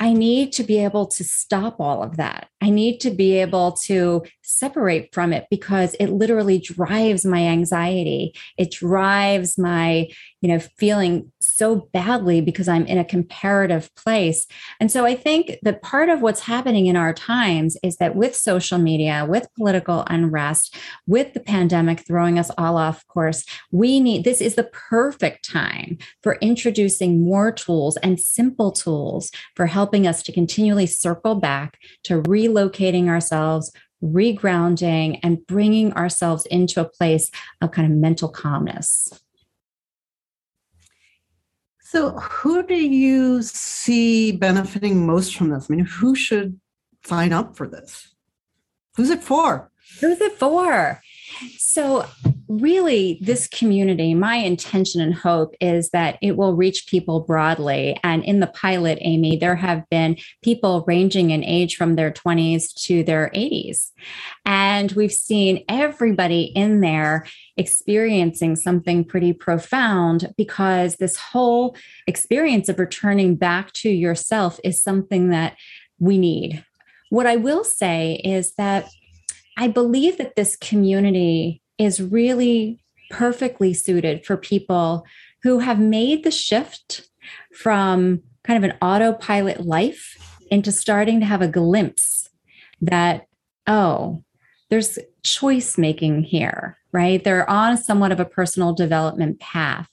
I 0.00 0.12
need 0.12 0.52
to 0.52 0.62
be 0.62 0.78
able 0.78 1.06
to 1.06 1.24
stop 1.24 1.80
all 1.80 2.04
of 2.04 2.18
that. 2.18 2.48
I 2.60 2.70
need 2.70 3.00
to 3.00 3.10
be 3.10 3.40
able 3.40 3.72
to 3.86 4.22
separate 4.48 5.10
from 5.12 5.32
it 5.32 5.46
because 5.50 5.94
it 6.00 6.06
literally 6.06 6.58
drives 6.58 7.24
my 7.24 7.42
anxiety. 7.42 8.34
It 8.56 8.70
drives 8.70 9.58
my, 9.58 10.08
you 10.40 10.48
know, 10.48 10.58
feeling 10.58 11.30
so 11.40 11.88
badly 11.92 12.40
because 12.40 12.66
I'm 12.66 12.86
in 12.86 12.96
a 12.96 13.04
comparative 13.04 13.94
place. 13.94 14.46
And 14.80 14.90
so 14.90 15.04
I 15.04 15.14
think 15.14 15.58
that 15.62 15.82
part 15.82 16.08
of 16.08 16.22
what's 16.22 16.40
happening 16.40 16.86
in 16.86 16.96
our 16.96 17.12
times 17.12 17.76
is 17.82 17.98
that 17.98 18.16
with 18.16 18.34
social 18.34 18.78
media, 18.78 19.26
with 19.28 19.52
political 19.54 20.04
unrest, 20.08 20.74
with 21.06 21.34
the 21.34 21.40
pandemic 21.40 22.06
throwing 22.06 22.38
us 22.38 22.50
all 22.56 22.78
off 22.78 23.06
course, 23.06 23.44
we 23.70 24.00
need 24.00 24.24
this 24.24 24.40
is 24.40 24.54
the 24.54 24.64
perfect 24.64 25.44
time 25.48 25.98
for 26.22 26.38
introducing 26.40 27.22
more 27.22 27.52
tools 27.52 27.98
and 27.98 28.18
simple 28.18 28.72
tools 28.72 29.30
for 29.54 29.66
helping 29.66 30.06
us 30.06 30.22
to 30.22 30.32
continually 30.32 30.86
circle 30.86 31.34
back 31.34 31.78
to 32.04 32.22
relocating 32.22 33.08
ourselves 33.08 33.72
regrounding 34.02 35.18
and 35.22 35.46
bringing 35.46 35.92
ourselves 35.94 36.46
into 36.46 36.80
a 36.80 36.88
place 36.88 37.30
of 37.60 37.70
kind 37.70 37.90
of 37.90 37.98
mental 37.98 38.28
calmness. 38.28 39.20
So, 41.80 42.10
who 42.10 42.66
do 42.66 42.74
you 42.74 43.42
see 43.42 44.32
benefiting 44.32 45.06
most 45.06 45.34
from 45.34 45.48
this? 45.48 45.68
I 45.70 45.74
mean, 45.74 45.86
who 45.86 46.14
should 46.14 46.60
sign 47.04 47.32
up 47.32 47.56
for 47.56 47.66
this? 47.66 48.14
Who's 48.96 49.08
it 49.08 49.22
for? 49.22 49.70
Who's 50.00 50.20
it 50.20 50.32
for? 50.32 51.00
So, 51.56 52.06
really, 52.48 53.18
this 53.20 53.46
community, 53.46 54.14
my 54.14 54.36
intention 54.36 55.00
and 55.00 55.14
hope 55.14 55.54
is 55.60 55.90
that 55.90 56.18
it 56.22 56.36
will 56.36 56.54
reach 56.54 56.86
people 56.86 57.20
broadly. 57.20 57.98
And 58.02 58.24
in 58.24 58.40
the 58.40 58.46
pilot, 58.46 58.98
Amy, 59.02 59.36
there 59.36 59.56
have 59.56 59.88
been 59.90 60.16
people 60.42 60.84
ranging 60.86 61.30
in 61.30 61.44
age 61.44 61.76
from 61.76 61.94
their 61.94 62.10
20s 62.10 62.72
to 62.84 63.04
their 63.04 63.30
80s. 63.34 63.90
And 64.46 64.92
we've 64.92 65.12
seen 65.12 65.64
everybody 65.68 66.44
in 66.44 66.80
there 66.80 67.26
experiencing 67.56 68.56
something 68.56 69.04
pretty 69.04 69.32
profound 69.32 70.32
because 70.36 70.96
this 70.96 71.16
whole 71.16 71.76
experience 72.06 72.68
of 72.68 72.78
returning 72.78 73.36
back 73.36 73.72
to 73.72 73.90
yourself 73.90 74.58
is 74.64 74.80
something 74.80 75.28
that 75.30 75.56
we 75.98 76.16
need. 76.16 76.64
What 77.10 77.26
I 77.26 77.36
will 77.36 77.64
say 77.64 78.20
is 78.24 78.54
that 78.54 78.88
I 79.58 79.66
believe 79.66 80.18
that 80.18 80.36
this 80.36 80.54
community 80.56 81.60
is 81.78 82.00
really 82.00 82.80
perfectly 83.10 83.74
suited 83.74 84.24
for 84.24 84.36
people 84.36 85.04
who 85.42 85.58
have 85.58 85.80
made 85.80 86.22
the 86.22 86.30
shift 86.30 87.08
from 87.52 88.22
kind 88.44 88.62
of 88.62 88.70
an 88.70 88.76
autopilot 88.80 89.66
life 89.66 90.16
into 90.50 90.70
starting 90.70 91.18
to 91.20 91.26
have 91.26 91.42
a 91.42 91.48
glimpse 91.48 92.30
that, 92.80 93.26
oh, 93.66 94.22
there's 94.70 94.98
choice 95.24 95.76
making 95.76 96.22
here, 96.22 96.78
right? 96.92 97.22
They're 97.24 97.48
on 97.50 97.76
somewhat 97.76 98.12
of 98.12 98.20
a 98.20 98.24
personal 98.24 98.74
development 98.74 99.40
path. 99.40 99.88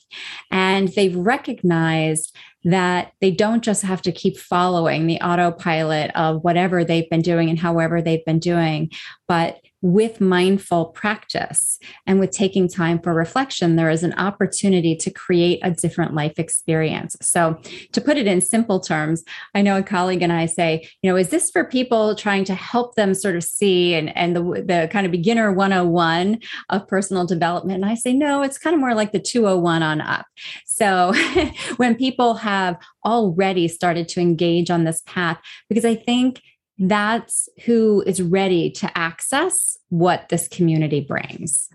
And 0.52 0.90
they've 0.90 1.16
recognized 1.16 2.36
that 2.66 3.14
they 3.22 3.32
don't 3.32 3.64
just 3.64 3.84
have 3.84 4.02
to 4.02 4.12
keep 4.12 4.38
following 4.38 5.06
the 5.06 5.20
autopilot 5.22 6.12
of 6.16 6.44
whatever 6.44 6.84
they've 6.84 7.10
been 7.10 7.22
doing 7.22 7.50
and 7.50 7.60
however 7.60 8.02
they've 8.02 8.26
been 8.26 8.40
doing, 8.40 8.92
but 9.28 9.60
with 9.86 10.20
mindful 10.20 10.86
practice 10.86 11.78
and 12.08 12.20
with 12.20 12.32
taking 12.32 12.68
time 12.68 13.00
for 13.00 13.14
reflection, 13.14 13.76
there 13.76 13.92
is 13.92 14.02
an 14.02 14.14
opportunity 14.14 14.96
to 14.96 15.12
create 15.12 15.60
a 15.62 15.70
different 15.70 16.16
life 16.16 16.40
experience. 16.40 17.16
So, 17.22 17.60
to 17.92 18.02
put 18.02 18.18
it 18.18 18.26
in 18.26 18.42
simple 18.42 18.80
terms, 18.80 19.24
I 19.54 19.62
know 19.62 19.78
a 19.78 19.84
colleague 19.84 20.24
and 20.24 20.34
I 20.34 20.48
say, 20.48 20.90
you 21.04 21.12
know, 21.12 21.16
is 21.16 21.30
this 21.30 21.52
for 21.52 21.64
people 21.64 22.16
trying 22.16 22.46
to 22.46 22.56
help 22.56 22.96
them 22.96 23.14
sort 23.14 23.36
of 23.36 23.44
see 23.44 23.94
and, 23.94 24.16
and 24.18 24.36
the, 24.36 24.42
the 24.42 24.90
kind 24.92 25.06
of 25.06 25.12
beginner 25.12 25.54
101 25.54 26.40
of 26.70 26.88
personal 26.88 27.28
development? 27.28 27.84
And 27.84 27.92
I 27.92 27.94
say, 27.94 28.12
no, 28.12 28.42
it's 28.42 28.58
kind 28.58 28.74
of 28.74 28.80
more 28.80 28.96
like 28.96 29.12
the 29.12 29.20
201 29.20 29.84
on 29.84 30.02
up. 30.02 30.26
So, 30.66 31.14
when 31.78 31.94
people 31.94 32.34
have 32.34 32.76
already 33.06 33.68
started 33.68 34.08
to 34.10 34.20
engage 34.20 34.72
on 34.72 34.84
this 34.84 35.04
path, 35.06 35.40
because 35.70 35.86
I 35.86 35.94
think 35.94 36.42
that's 36.78 37.48
who 37.66 38.04
is 38.06 38.22
ready 38.22 38.70
to 38.70 38.98
access 38.98 39.78
what 39.90 40.30
this 40.30 40.48
community 40.48 41.02
brings. 41.02 41.70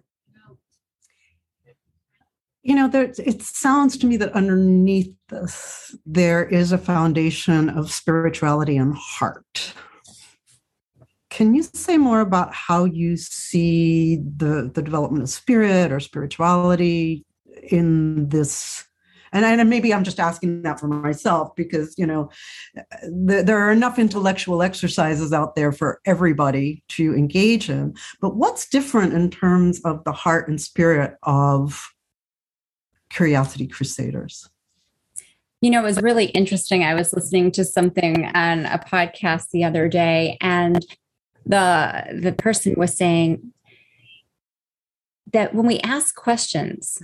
You 2.62 2.75
know, 2.75 2.88
there, 2.88 3.11
it 3.16 3.40
sounds 3.40 3.97
to 3.99 4.07
me 4.07 4.19
that 4.19 4.33
underneath 4.33 5.14
this, 5.28 5.97
there 6.04 6.45
is 6.45 6.73
a 6.73 6.78
foundation 6.78 7.71
of 7.71 7.90
spirituality 7.90 8.76
and 8.76 8.95
heart. 8.95 9.73
Can 11.30 11.54
you 11.54 11.62
say 11.62 11.97
more 11.97 12.21
about 12.21 12.52
how 12.52 12.85
you 12.85 13.16
see 13.16 14.16
the, 14.16 14.71
the 14.75 14.83
development 14.83 15.23
of 15.23 15.30
spirit 15.30 15.90
or 15.90 16.00
spirituality 16.00 17.25
in 17.62 18.28
this 18.28 18.85
and, 19.33 19.45
and 19.45 19.71
maybe 19.71 19.93
i'm 19.93 20.05
just 20.05 20.21
asking 20.21 20.63
that 20.63 20.81
for 20.81 20.89
myself 20.89 21.55
because 21.57 21.95
you 21.99 22.07
know 22.07 22.31
th- 23.29 23.47
there 23.47 23.59
are 23.59 23.73
enough 23.73 23.99
intellectual 23.99 24.63
exercises 24.63 25.33
out 25.33 25.55
there 25.55 25.73
for 25.73 26.01
everybody 26.05 26.83
to 26.89 27.15
engage 27.15 27.69
in 27.69 27.95
but 28.21 28.37
what's 28.37 28.69
different 28.69 29.13
in 29.13 29.31
terms 29.31 29.81
of 29.85 30.03
the 30.05 30.13
heart 30.13 30.49
and 30.49 30.61
spirit 30.61 31.17
of 31.23 31.93
curiosity 33.11 33.67
crusaders 33.67 34.49
you 35.63 35.71
know, 35.71 35.81
it 35.81 35.85
was 35.85 36.01
really 36.01 36.27
interesting. 36.27 36.83
I 36.85 36.95
was 36.95 37.13
listening 37.13 37.53
to 37.53 37.65
something 37.67 38.25
on 38.35 38.65
a 38.65 38.79
podcast 38.79 39.51
the 39.51 39.65
other 39.65 39.89
day, 39.89 40.39
and 40.41 40.85
the 41.45 42.19
the 42.19 42.33
person 42.33 42.75
was 42.79 42.97
saying 42.97 43.53
that 45.33 45.55
when 45.55 45.67
we 45.67 45.79
ask 45.81 46.15
questions, 46.15 47.03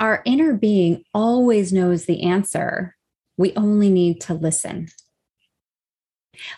our 0.00 0.22
inner 0.24 0.54
being 0.54 1.04
always 1.12 1.72
knows 1.72 2.06
the 2.06 2.22
answer. 2.22 2.96
We 3.36 3.52
only 3.56 3.90
need 3.90 4.20
to 4.22 4.34
listen. 4.34 4.88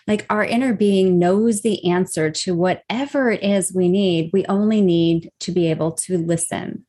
Like 0.06 0.26
our 0.28 0.44
inner 0.44 0.74
being 0.74 1.18
knows 1.18 1.62
the 1.62 1.90
answer 1.90 2.30
to 2.30 2.54
whatever 2.54 3.30
it 3.30 3.42
is 3.42 3.72
we 3.74 3.88
need. 3.88 4.30
We 4.32 4.44
only 4.46 4.82
need 4.82 5.30
to 5.40 5.52
be 5.52 5.68
able 5.68 5.92
to 5.92 6.18
listen. 6.18 6.86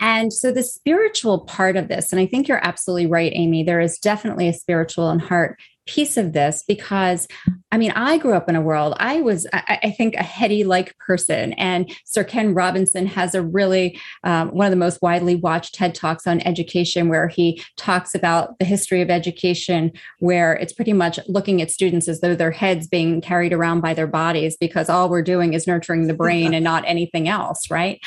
And 0.00 0.32
so 0.32 0.50
the 0.50 0.64
spiritual 0.64 1.40
part 1.40 1.76
of 1.76 1.86
this, 1.86 2.12
and 2.12 2.20
I 2.20 2.26
think 2.26 2.48
you're 2.48 2.64
absolutely 2.64 3.06
right, 3.06 3.30
Amy, 3.34 3.62
there 3.62 3.80
is 3.80 3.98
definitely 3.98 4.48
a 4.48 4.52
spiritual 4.52 5.10
and 5.10 5.22
heart 5.22 5.60
piece 5.86 6.16
of 6.16 6.32
this 6.32 6.64
because 6.66 7.26
I 7.72 7.78
mean, 7.78 7.92
I 7.92 8.18
grew 8.18 8.34
up 8.34 8.50
in 8.50 8.54
a 8.54 8.60
world, 8.60 8.94
I 8.98 9.22
was, 9.22 9.46
I, 9.54 9.78
I 9.84 9.90
think, 9.90 10.14
a 10.14 10.22
heady 10.22 10.62
like 10.62 10.94
person. 10.98 11.54
And 11.54 11.90
Sir 12.04 12.22
Ken 12.22 12.52
Robinson 12.52 13.06
has 13.06 13.34
a 13.34 13.40
really, 13.40 13.98
um, 14.24 14.50
one 14.50 14.66
of 14.66 14.70
the 14.70 14.76
most 14.76 15.00
widely 15.00 15.36
watched 15.36 15.74
TED 15.74 15.94
Talks 15.94 16.26
on 16.26 16.42
education, 16.42 17.08
where 17.08 17.28
he 17.28 17.62
talks 17.78 18.14
about 18.14 18.58
the 18.58 18.66
history 18.66 19.00
of 19.00 19.08
education, 19.08 19.90
where 20.18 20.52
it's 20.52 20.74
pretty 20.74 20.92
much 20.92 21.18
looking 21.28 21.62
at 21.62 21.70
students 21.70 22.08
as 22.08 22.20
though 22.20 22.34
their 22.34 22.50
heads 22.50 22.86
being 22.86 23.22
carried 23.22 23.54
around 23.54 23.80
by 23.80 23.94
their 23.94 24.06
bodies 24.06 24.54
because 24.58 24.90
all 24.90 25.08
we're 25.08 25.22
doing 25.22 25.54
is 25.54 25.66
nurturing 25.66 26.08
the 26.08 26.14
brain 26.14 26.52
and 26.52 26.64
not 26.64 26.84
anything 26.86 27.26
else, 27.26 27.70
right? 27.70 27.98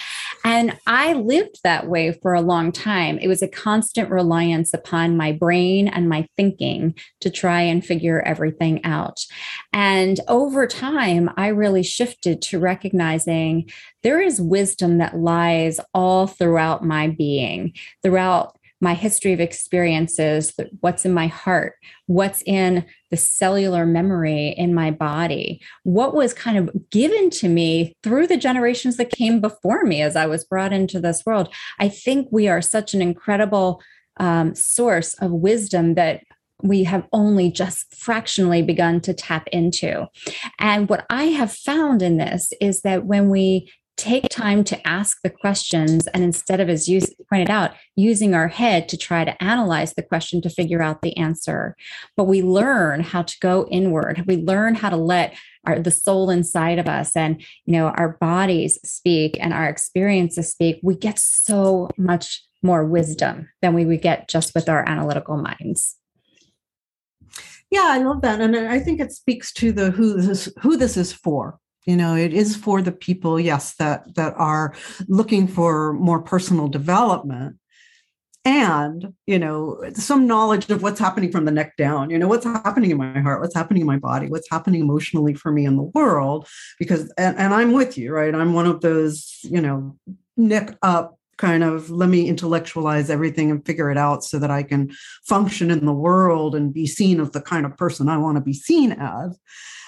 And 0.44 0.78
I 0.86 1.14
lived 1.14 1.62
that 1.64 1.88
way 1.88 2.12
for 2.22 2.36
a 2.36 2.42
long 2.42 2.72
time. 2.72 3.18
It 3.18 3.28
was 3.28 3.42
a 3.42 3.48
constant 3.48 4.12
reliance 4.12 4.76
upon 4.76 5.18
my 5.18 5.32
brain 5.32 5.88
and 5.88 6.08
my 6.08 6.28
thinking 6.38 6.94
to 7.22 7.32
try 7.32 7.62
and 7.70 7.86
figure 7.86 8.22
everything 8.22 8.84
out. 8.84 9.26
And 9.74 10.20
over 10.28 10.68
time, 10.68 11.30
I 11.38 11.48
really 11.48 11.84
shifted 11.84 12.42
to 12.44 12.60
recognizing 12.60 13.70
there 14.04 14.22
is 14.22 14.42
wisdom 14.42 14.98
that 15.00 15.18
lies 15.18 15.80
all 15.94 16.28
throughout 16.28 16.84
my 16.84 17.08
being, 17.08 17.74
throughout 18.04 18.58
my 18.82 18.94
history 18.94 19.34
of 19.34 19.40
experiences, 19.40 20.54
what's 20.82 21.06
in 21.06 21.14
my 21.14 21.28
heart, 21.28 21.76
what's 22.08 22.44
in 22.46 22.86
the 23.10 23.18
cellular 23.18 23.86
memory 23.86 24.50
in 24.50 24.74
my 24.74 24.92
body, 24.92 25.62
what 25.84 26.14
was 26.14 26.34
kind 26.34 26.58
of 26.58 26.70
given 26.92 27.30
to 27.30 27.48
me 27.48 27.96
through 28.04 28.28
the 28.28 28.38
generations 28.38 28.98
that 28.98 29.10
came 29.10 29.40
before 29.40 29.84
me 29.84 30.02
as 30.02 30.16
I 30.16 30.26
was 30.26 30.44
brought 30.44 30.74
into 30.74 31.00
this 31.00 31.26
world. 31.26 31.54
I 31.80 31.88
think 31.88 32.28
we 32.32 32.48
are 32.48 32.62
such 32.62 32.94
an 32.94 33.02
incredible 33.02 33.82
um, 34.18 34.54
source 34.56 35.14
of 35.16 35.32
wisdom 35.32 35.96
that 35.96 36.24
we 36.64 36.84
have 36.84 37.08
only 37.12 37.52
just 37.52 37.94
fractionally 37.96 38.62
begun 38.62 39.02
to 39.02 39.14
tap 39.14 39.48
into. 39.52 40.08
And 40.60 40.90
what 40.90 41.06
I 41.10 41.26
have 41.26 41.52
found 41.52 42.02
in 42.02 42.18
this 42.18 42.52
is 42.62 42.82
that 42.82 43.06
when 43.06 43.30
we 43.30 43.72
take 43.98 44.28
time 44.30 44.64
to 44.64 44.88
ask 44.88 45.20
the 45.24 45.30
questions 45.30 46.08
and 46.08 46.24
instead 46.24 46.60
of 46.60 46.68
as 46.68 46.90
you 46.90 47.00
pointed 47.30 47.50
out 47.50 47.72
using 47.96 48.36
our 48.36 48.50
head 48.50 48.90
to 48.90 48.98
try 48.98 49.24
to 49.24 49.44
analyze 49.44 49.94
the 49.94 50.04
question 50.04 50.42
to 50.42 50.50
figure 50.50 50.82
out 50.82 51.02
the 51.02 51.16
answer 51.16 51.76
but 52.18 52.26
we 52.26 52.42
learn 52.42 53.00
how 53.00 53.22
to 53.22 53.38
go 53.40 53.66
inward 53.72 54.24
we 54.28 54.36
learn 54.38 54.76
how 54.76 54.90
to 54.90 54.98
let 54.98 55.34
our 55.66 55.80
the 55.80 55.92
soul 55.92 56.30
inside 56.30 56.78
of 56.78 56.88
us 56.88 57.16
and 57.16 57.42
you 57.66 57.72
know 57.72 57.88
our 57.88 58.18
bodies 58.20 58.78
speak 58.84 59.38
and 59.40 59.54
our 59.54 59.70
experiences 59.70 60.52
speak 60.52 60.78
we 60.84 60.94
get 60.94 61.18
so 61.18 61.90
much 61.98 62.44
more 62.62 62.84
wisdom 62.84 63.48
than 63.62 63.74
we 63.74 63.86
would 63.86 64.02
get 64.02 64.28
just 64.28 64.54
with 64.54 64.68
our 64.68 64.88
analytical 64.90 65.38
minds 65.38 65.96
yeah, 67.76 67.88
I 67.88 67.98
love 67.98 68.22
that, 68.22 68.40
and 68.40 68.56
I 68.56 68.80
think 68.80 69.02
it 69.02 69.12
speaks 69.12 69.52
to 69.54 69.74
the 69.74 69.92
who 69.92 70.22
this 70.22 70.48
who 70.62 70.78
this 70.78 70.96
is 70.96 71.12
for. 71.12 71.60
You 71.86 71.98
know, 71.98 72.16
it 72.16 72.34
is 72.34 72.56
for 72.56 72.82
the 72.82 72.94
people, 72.94 73.38
yes, 73.38 73.76
that 73.76 74.16
that 74.16 74.34
are 74.38 74.74
looking 75.10 75.46
for 75.46 75.92
more 75.92 76.22
personal 76.22 76.70
development, 76.70 77.58
and 78.46 79.14
you 79.28 79.38
know 79.38 79.84
some 79.94 80.26
knowledge 80.26 80.70
of 80.70 80.84
what's 80.84 81.02
happening 81.02 81.34
from 81.34 81.44
the 81.44 81.52
neck 81.52 81.76
down. 81.76 82.10
You 82.10 82.18
know 82.18 82.30
what's 82.30 82.46
happening 82.46 82.92
in 82.92 82.98
my 82.98 83.20
heart? 83.20 83.42
What's 83.42 83.56
happening 83.56 83.82
in 83.82 83.88
my 83.88 84.00
body? 84.00 84.30
What's 84.30 84.50
happening 84.50 84.80
emotionally 84.80 85.34
for 85.34 85.52
me 85.52 85.66
in 85.66 85.76
the 85.76 85.92
world? 85.98 86.48
Because 86.80 87.12
and, 87.18 87.38
and 87.38 87.54
i'm 87.54 87.74
with 87.74 87.98
you 87.98 88.14
right? 88.14 88.34
I'm 88.34 88.54
one 88.54 88.68
of 88.68 88.80
those 88.80 89.40
you 89.44 89.62
know 89.62 89.98
neck 90.38 90.78
up 90.82 91.20
kind 91.38 91.64
of 91.64 91.90
let 91.90 92.10
me 92.10 92.28
intellectualize 92.28 93.10
everything 93.10 93.52
and 93.52 93.66
figure 93.66 93.92
it 93.92 93.98
out 93.98 94.24
so 94.24 94.40
that 94.40 94.52
I 94.52 94.64
can 94.64 94.92
function 95.24 95.72
in 95.72 95.86
the 95.86 95.94
world 95.94 96.56
and 96.56 96.74
be 96.74 96.88
seen 96.88 97.20
as 97.20 97.32
the 97.32 97.42
kind 97.42 97.66
of 97.66 97.76
person 97.78 98.10
I 98.10 98.18
want 98.18 98.38
to 98.38 98.42
be 98.42 98.54
seen 98.54 98.94
as. 98.94 99.38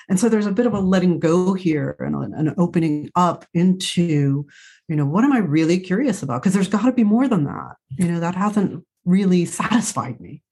And 0.09 0.19
so 0.19 0.29
there's 0.29 0.45
a 0.45 0.51
bit 0.51 0.65
of 0.65 0.73
a 0.73 0.79
letting 0.79 1.19
go 1.19 1.53
here 1.53 1.95
and 1.99 2.15
an 2.33 2.55
opening 2.57 3.09
up 3.15 3.45
into, 3.53 4.47
you 4.87 4.95
know, 4.95 5.05
what 5.05 5.25
am 5.25 5.33
I 5.33 5.39
really 5.39 5.79
curious 5.79 6.23
about? 6.23 6.41
Because 6.41 6.53
there's 6.53 6.69
got 6.69 6.85
to 6.85 6.93
be 6.93 7.03
more 7.03 7.27
than 7.27 7.43
that. 7.43 7.75
You 7.97 8.07
know, 8.07 8.19
that 8.21 8.35
hasn't 8.35 8.85
really 9.03 9.45
satisfied 9.45 10.19
me. 10.21 10.43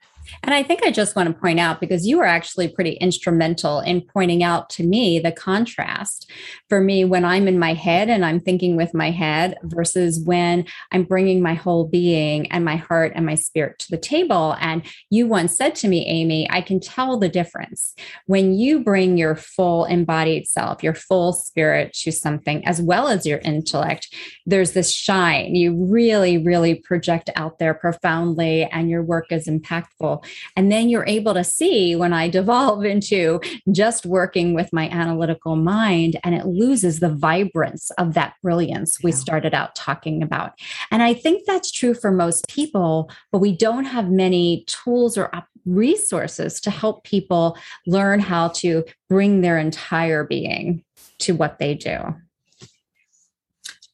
And 0.44 0.54
I 0.54 0.64
think 0.64 0.84
I 0.84 0.92
just 0.92 1.16
want 1.16 1.28
to 1.28 1.40
point 1.40 1.60
out 1.60 1.80
because 1.80 2.06
you 2.06 2.18
were 2.18 2.26
actually 2.26 2.68
pretty 2.68 2.94
instrumental 2.94 3.80
in 3.80 4.02
pointing 4.02 4.44
out 4.44 4.70
to 4.72 4.84
me 4.84 5.20
the 5.20 5.32
contrast 5.32 6.30
for 6.70 6.82
me 6.82 7.06
when 7.06 7.26
I'm 7.26 7.48
in 7.48 7.60
my 7.60 7.74
head 7.74 8.10
and 8.10 8.26
I'm 8.26 8.40
thinking 8.40 8.76
with 8.76 8.94
my 8.94 9.12
head 9.12 9.58
versus 9.64 10.20
when 10.20 10.66
I'm 10.92 11.04
bringing 11.04 11.42
my 11.42 11.54
whole 11.54 11.86
being 11.88 12.52
and 12.52 12.66
my 12.66 12.76
heart 12.76 13.14
and 13.16 13.26
my 13.26 13.36
spirit 13.36 13.80
to 13.80 13.92
the 13.92 13.98
table. 13.98 14.56
And 14.60 14.84
you 15.10 15.28
once 15.28 15.58
said 15.58 15.76
to 15.76 15.88
me, 15.88 16.06
Amy, 16.06 16.50
I 16.50 16.62
can 16.62 16.80
tell 16.80 17.18
the 17.18 17.30
difference 17.30 17.94
when 18.26 18.54
you 18.54 18.84
bring 18.84 19.18
your 19.18 19.36
full 19.36 19.86
embodied 19.86 20.48
self, 20.48 20.84
your 20.84 20.94
full 20.94 21.34
spirit 21.34 21.94
to 21.94 22.12
something, 22.12 22.66
as 22.66 22.82
well 22.82 23.08
as 23.08 23.26
your 23.26 23.40
intellect. 23.40 24.14
There's 24.46 24.72
this 24.72 24.92
shine. 24.92 25.56
You 25.56 25.76
really, 25.86 26.38
really 26.38 26.76
project 26.76 27.30
out 27.36 27.60
there 27.60 27.74
profoundly, 27.74 28.64
and 28.64 28.90
your 28.90 29.04
work 29.04 29.32
is 29.32 29.48
impactful. 29.48 30.15
And 30.56 30.72
then 30.72 30.90
you're 30.90 31.08
able 31.08 31.34
to 31.34 31.44
see 31.44 31.96
when 31.96 32.14
I 32.14 32.30
devolve 32.30 32.84
into 32.96 33.40
just 33.72 34.06
working 34.06 34.54
with 34.54 34.72
my 34.74 34.90
analytical 34.90 35.56
mind 35.56 36.18
and 36.24 36.36
it 36.36 36.46
loses 36.46 37.00
the 37.00 37.14
vibrance 37.14 37.92
of 37.92 38.14
that 38.14 38.36
brilliance 38.42 39.02
we 39.04 39.12
started 39.12 39.54
out 39.54 39.76
talking 39.76 40.24
about. 40.24 40.54
And 40.92 41.04
I 41.04 41.14
think 41.14 41.46
that's 41.46 41.72
true 41.72 41.94
for 41.94 42.12
most 42.12 42.48
people, 42.48 43.10
but 43.32 43.40
we 43.40 43.56
don't 43.56 43.86
have 43.86 44.10
many 44.10 44.66
tools 44.68 45.18
or 45.18 45.32
resources 45.66 46.60
to 46.62 46.70
help 46.70 47.04
people 47.04 47.58
learn 47.88 48.20
how 48.20 48.50
to 48.50 48.84
bring 49.10 49.42
their 49.42 49.58
entire 49.58 50.24
being 50.24 50.84
to 51.20 51.34
what 51.34 51.60
they 51.60 51.74
do. 51.74 52.16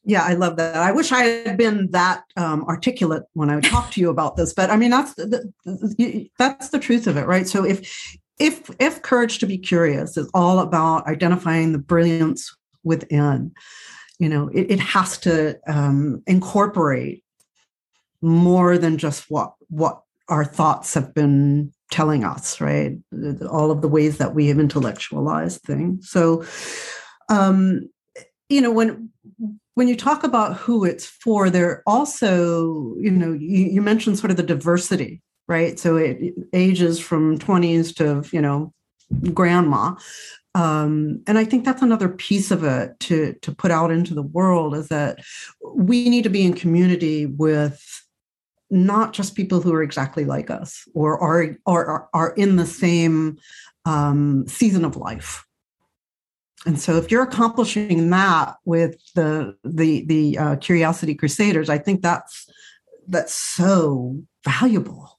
Yeah, 0.04 0.22
I 0.24 0.34
love 0.34 0.56
that. 0.56 0.76
I 0.76 0.90
wish 0.90 1.12
I 1.12 1.22
had 1.22 1.56
been 1.56 1.90
that 1.92 2.24
um, 2.36 2.64
articulate 2.64 3.22
when 3.34 3.50
I 3.50 3.60
talked 3.60 3.92
to 3.94 4.00
you 4.00 4.10
about 4.10 4.36
this, 4.36 4.52
but 4.52 4.68
I 4.68 4.76
mean 4.76 4.90
that's 4.90 5.14
the, 5.14 5.52
the, 5.64 6.30
that's 6.38 6.70
the 6.70 6.80
truth 6.80 7.06
of 7.06 7.16
it, 7.16 7.26
right? 7.26 7.46
So 7.46 7.64
if 7.64 8.18
if 8.40 8.68
if 8.80 9.02
courage 9.02 9.38
to 9.38 9.46
be 9.46 9.58
curious 9.58 10.16
is 10.16 10.28
all 10.34 10.58
about 10.58 11.06
identifying 11.06 11.70
the 11.72 11.78
brilliance 11.78 12.54
within, 12.82 13.52
you 14.18 14.28
know, 14.28 14.48
it, 14.48 14.72
it 14.72 14.80
has 14.80 15.18
to 15.18 15.58
um, 15.68 16.22
incorporate 16.26 17.22
more 18.20 18.78
than 18.78 18.98
just 18.98 19.30
what 19.30 19.54
what 19.68 20.02
our 20.28 20.44
thoughts 20.44 20.94
have 20.94 21.14
been 21.14 21.72
telling 21.92 22.24
us, 22.24 22.60
right? 22.60 22.96
All 23.50 23.70
of 23.70 23.82
the 23.82 23.88
ways 23.88 24.18
that 24.18 24.34
we 24.34 24.48
have 24.48 24.58
intellectualized 24.58 25.60
things. 25.62 26.10
So, 26.10 26.44
um, 27.28 27.88
you 28.48 28.60
know, 28.60 28.72
when 28.72 29.10
when 29.74 29.88
you 29.88 29.96
talk 29.96 30.22
about 30.24 30.56
who 30.56 30.84
it's 30.84 31.06
for, 31.06 31.48
there 31.48 31.82
also, 31.86 32.94
you 32.98 33.10
know, 33.10 33.32
you, 33.32 33.66
you 33.66 33.82
mentioned 33.82 34.18
sort 34.18 34.30
of 34.30 34.36
the 34.36 34.42
diversity, 34.42 35.22
right? 35.48 35.78
So 35.78 35.96
it, 35.96 36.34
ages 36.52 36.98
from 36.98 37.38
20s 37.38 37.94
to, 37.96 38.28
you 38.34 38.42
know, 38.42 38.72
grandma. 39.32 39.94
Um, 40.54 41.22
and 41.26 41.38
I 41.38 41.44
think 41.44 41.64
that's 41.64 41.80
another 41.80 42.10
piece 42.10 42.50
of 42.50 42.62
it 42.62 42.98
to 43.00 43.34
to 43.40 43.54
put 43.54 43.70
out 43.70 43.90
into 43.90 44.12
the 44.12 44.22
world 44.22 44.74
is 44.74 44.88
that 44.88 45.20
we 45.74 46.10
need 46.10 46.24
to 46.24 46.30
be 46.30 46.44
in 46.44 46.52
community 46.52 47.24
with 47.24 48.04
not 48.70 49.14
just 49.14 49.34
people 49.34 49.62
who 49.62 49.72
are 49.72 49.82
exactly 49.82 50.26
like 50.26 50.50
us 50.50 50.86
or 50.94 51.18
are 51.18 51.56
are 51.64 52.08
are 52.12 52.34
in 52.34 52.56
the 52.56 52.66
same 52.66 53.38
um, 53.86 54.46
season 54.46 54.84
of 54.84 54.96
life 54.96 55.46
and 56.66 56.80
so 56.80 56.96
if 56.96 57.10
you're 57.10 57.22
accomplishing 57.22 58.10
that 58.10 58.56
with 58.64 58.96
the 59.14 59.56
the 59.64 60.04
the 60.06 60.38
uh, 60.38 60.56
curiosity 60.56 61.14
crusaders 61.14 61.68
i 61.68 61.78
think 61.78 62.02
that's 62.02 62.48
that's 63.08 63.34
so 63.34 64.16
valuable 64.44 65.18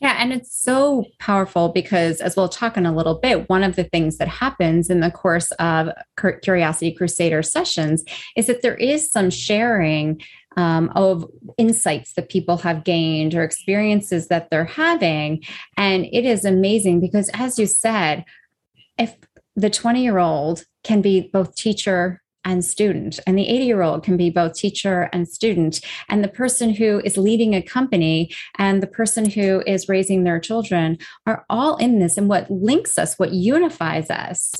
yeah, 0.00 0.16
and 0.18 0.32
it's 0.32 0.56
so 0.56 1.04
powerful 1.18 1.68
because, 1.68 2.22
as 2.22 2.34
we'll 2.34 2.48
talk 2.48 2.78
in 2.78 2.86
a 2.86 2.94
little 2.94 3.16
bit, 3.16 3.50
one 3.50 3.62
of 3.62 3.76
the 3.76 3.84
things 3.84 4.16
that 4.16 4.28
happens 4.28 4.88
in 4.88 5.00
the 5.00 5.10
course 5.10 5.52
of 5.52 5.90
Curiosity 6.16 6.92
Crusader 6.92 7.42
sessions 7.42 8.02
is 8.34 8.46
that 8.46 8.62
there 8.62 8.76
is 8.76 9.10
some 9.10 9.28
sharing 9.28 10.22
um, 10.56 10.90
of 10.96 11.30
insights 11.58 12.14
that 12.14 12.30
people 12.30 12.56
have 12.56 12.82
gained 12.82 13.34
or 13.34 13.42
experiences 13.42 14.28
that 14.28 14.48
they're 14.48 14.64
having. 14.64 15.44
And 15.76 16.06
it 16.06 16.24
is 16.24 16.46
amazing 16.46 17.00
because, 17.00 17.30
as 17.34 17.58
you 17.58 17.66
said, 17.66 18.24
if 18.98 19.14
the 19.56 19.70
20 19.70 20.02
year 20.02 20.18
old 20.18 20.64
can 20.84 21.02
be 21.02 21.30
both 21.32 21.54
teacher 21.54 22.20
and 22.44 22.64
student 22.64 23.20
and 23.26 23.36
the 23.36 23.48
80 23.48 23.64
year 23.64 23.82
old 23.82 24.02
can 24.02 24.16
be 24.16 24.30
both 24.30 24.54
teacher 24.54 25.10
and 25.12 25.28
student. 25.28 25.80
And 26.08 26.24
the 26.24 26.28
person 26.28 26.70
who 26.70 27.00
is 27.04 27.18
leading 27.18 27.54
a 27.54 27.62
company 27.62 28.34
and 28.56 28.82
the 28.82 28.86
person 28.86 29.28
who 29.28 29.62
is 29.66 29.88
raising 29.88 30.24
their 30.24 30.40
children 30.40 30.98
are 31.26 31.44
all 31.50 31.76
in 31.76 31.98
this. 31.98 32.16
And 32.16 32.28
what 32.28 32.50
links 32.50 32.98
us 32.98 33.18
what 33.18 33.32
unifies 33.32 34.10
us 34.10 34.54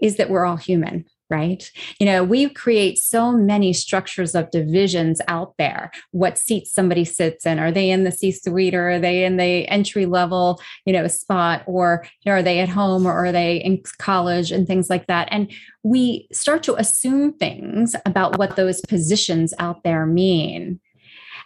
is 0.00 0.16
that 0.16 0.30
we're 0.30 0.44
all 0.44 0.56
human 0.56 1.04
right? 1.30 1.70
You 1.98 2.06
know, 2.06 2.22
we 2.22 2.48
create 2.48 2.98
so 2.98 3.32
many 3.32 3.72
structures 3.72 4.34
of 4.34 4.50
divisions 4.50 5.20
out 5.28 5.54
there. 5.58 5.90
What 6.10 6.38
seat 6.38 6.66
somebody 6.66 7.04
sits 7.04 7.46
in? 7.46 7.58
Are 7.58 7.72
they 7.72 7.90
in 7.90 8.04
the 8.04 8.12
C 8.12 8.30
suite 8.30 8.74
or 8.74 8.90
are 8.90 8.98
they 8.98 9.24
in 9.24 9.36
the 9.36 9.66
entry 9.68 10.06
level, 10.06 10.60
you 10.84 10.92
know, 10.92 11.06
spot? 11.08 11.62
Or 11.66 12.06
you 12.22 12.30
know, 12.30 12.38
are 12.38 12.42
they 12.42 12.60
at 12.60 12.68
home 12.68 13.06
or 13.06 13.12
are 13.12 13.32
they 13.32 13.56
in 13.56 13.82
college 13.98 14.52
and 14.52 14.66
things 14.66 14.90
like 14.90 15.06
that? 15.06 15.28
And 15.30 15.50
we 15.82 16.28
start 16.32 16.62
to 16.64 16.76
assume 16.76 17.32
things 17.32 17.96
about 18.06 18.38
what 18.38 18.56
those 18.56 18.80
positions 18.82 19.54
out 19.58 19.82
there 19.82 20.06
mean. 20.06 20.80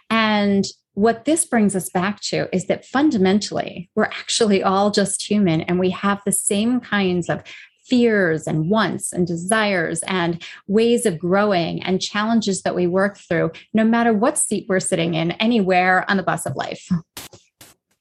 And 0.09 0.65
what 0.99 1.23
this 1.23 1.45
brings 1.45 1.77
us 1.77 1.89
back 1.89 2.19
to 2.19 2.53
is 2.53 2.65
that 2.65 2.83
fundamentally, 2.83 3.89
we're 3.95 4.03
actually 4.03 4.61
all 4.61 4.91
just 4.91 5.29
human 5.29 5.61
and 5.61 5.79
we 5.79 5.91
have 5.91 6.21
the 6.25 6.31
same 6.31 6.81
kinds 6.81 7.29
of 7.29 7.41
fears 7.89 8.47
and 8.47 8.69
wants 8.69 9.11
and 9.11 9.25
desires 9.25 10.01
and 10.03 10.43
ways 10.67 11.05
of 11.05 11.17
growing 11.17 11.83
and 11.83 12.01
challenges 12.01 12.61
that 12.61 12.75
we 12.75 12.87
work 12.87 13.17
through, 13.17 13.51
no 13.73 13.83
matter 13.83 14.13
what 14.13 14.37
seat 14.37 14.65
we're 14.69 14.79
sitting 14.79 15.13
in, 15.15 15.31
anywhere 15.31 16.09
on 16.09 16.17
the 16.17 16.23
bus 16.23 16.45
of 16.45 16.55
life. 16.55 16.87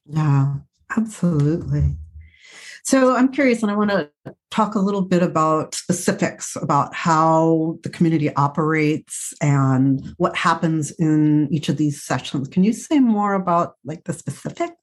Yeah, 0.07 0.55
absolutely. 0.96 1.96
So 2.85 3.14
I'm 3.14 3.31
curious, 3.31 3.62
and 3.62 3.70
I 3.70 3.77
want 3.77 3.90
to 3.90 4.09
talk 4.51 4.74
a 4.74 4.79
little 4.79 5.03
bit 5.03 5.22
about 5.22 5.74
specifics 5.74 6.57
about 6.57 6.94
how 6.94 7.79
the 7.83 7.90
community 7.90 8.35
operates 8.35 9.35
and 9.42 10.14
what 10.16 10.35
happens 10.35 10.90
in 10.92 11.48
each 11.51 11.68
of 11.68 11.77
these 11.77 12.03
sessions. 12.03 12.48
Can 12.48 12.64
you 12.64 12.72
say 12.72 12.98
more 12.98 13.35
about 13.35 13.74
like 13.85 14.05
the 14.05 14.14
specifics? 14.14 14.74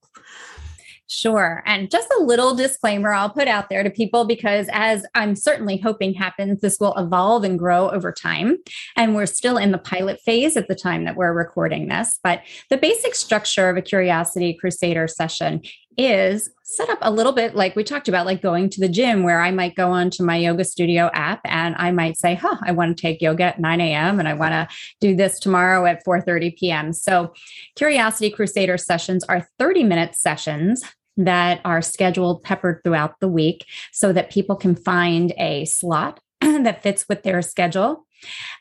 Sure. 1.08 1.62
And 1.68 1.92
just 1.92 2.10
a 2.20 2.24
little 2.24 2.56
disclaimer 2.56 3.14
I'll 3.14 3.30
put 3.30 3.48
out 3.48 3.70
there 3.70 3.84
to 3.84 3.92
people 3.92 4.26
because, 4.26 4.68
as 4.72 5.06
I'm 5.14 5.36
certainly 5.36 5.78
hoping 5.78 6.16
happens, 6.16 6.62
this 6.62 6.80
will 6.80 6.96
evolve 6.96 7.44
and 7.44 7.60
grow 7.60 7.92
over 7.92 8.12
time. 8.12 8.58
And 8.96 9.14
we're 9.14 9.28
still 9.28 9.58
in 9.58 9.72
the 9.72 9.78
pilot 9.78 10.20
phase 10.22 10.58
at 10.58 10.68
the 10.68 10.74
time 10.74 11.06
that 11.06 11.16
we're 11.16 11.34
recording 11.34 11.90
this. 11.90 12.20
But 12.24 12.42
the 12.72 12.78
basic 12.78 13.14
structure 13.14 13.70
of 13.70 13.78
a 13.78 13.84
Curiosity 13.84 14.58
Crusader 14.60 15.08
session 15.08 15.62
is 15.98 16.50
set 16.64 16.90
up 16.90 16.98
a 17.02 17.12
little 17.12 17.32
bit 17.32 17.56
like 17.56 17.76
we 17.76 17.84
talked 17.84 18.08
about, 18.08 18.26
like 18.26 18.42
going 18.42 18.70
to 18.70 18.80
the 18.80 18.90
gym, 18.90 19.24
where 19.24 19.42
I 19.42 19.52
might 19.52 19.76
go 19.76 19.92
onto 19.92 20.24
my 20.24 20.36
yoga 20.36 20.64
studio 20.64 21.10
app 21.14 21.42
and 21.46 21.76
I 21.78 21.92
might 21.92 22.18
say, 22.18 22.36
huh, 22.36 22.58
I 22.64 22.72
want 22.72 22.96
to 22.96 23.02
take 23.02 23.22
yoga 23.22 23.44
at 23.44 23.60
9 23.60 23.82
a.m. 23.82 24.20
and 24.20 24.28
I 24.28 24.34
want 24.34 24.52
to 24.52 24.68
do 25.00 25.16
this 25.16 25.40
tomorrow 25.40 25.86
at 25.86 26.04
4:30 26.06 26.58
p.m. 26.58 26.94
So 26.94 27.34
Curiosity 27.76 28.30
Crusader 28.30 28.78
sessions 28.78 29.24
are 29.26 29.48
30 29.60 29.84
minute 29.84 30.16
sessions 30.16 30.84
that 31.18 31.62
are 31.64 31.82
scheduled 31.82 32.44
peppered 32.44 32.82
throughout 32.84 33.20
the 33.20 33.28
week 33.28 33.66
so 33.92 34.12
that 34.12 34.32
people 34.32 34.56
can 34.56 34.76
find 34.76 35.34
a 35.38 35.66
slot 35.66 36.20
that 36.42 36.84
fits 36.84 37.06
with 37.08 37.24
their 37.24 37.42
schedule. 37.42 38.06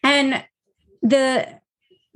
And 0.03 0.45
the 1.03 1.49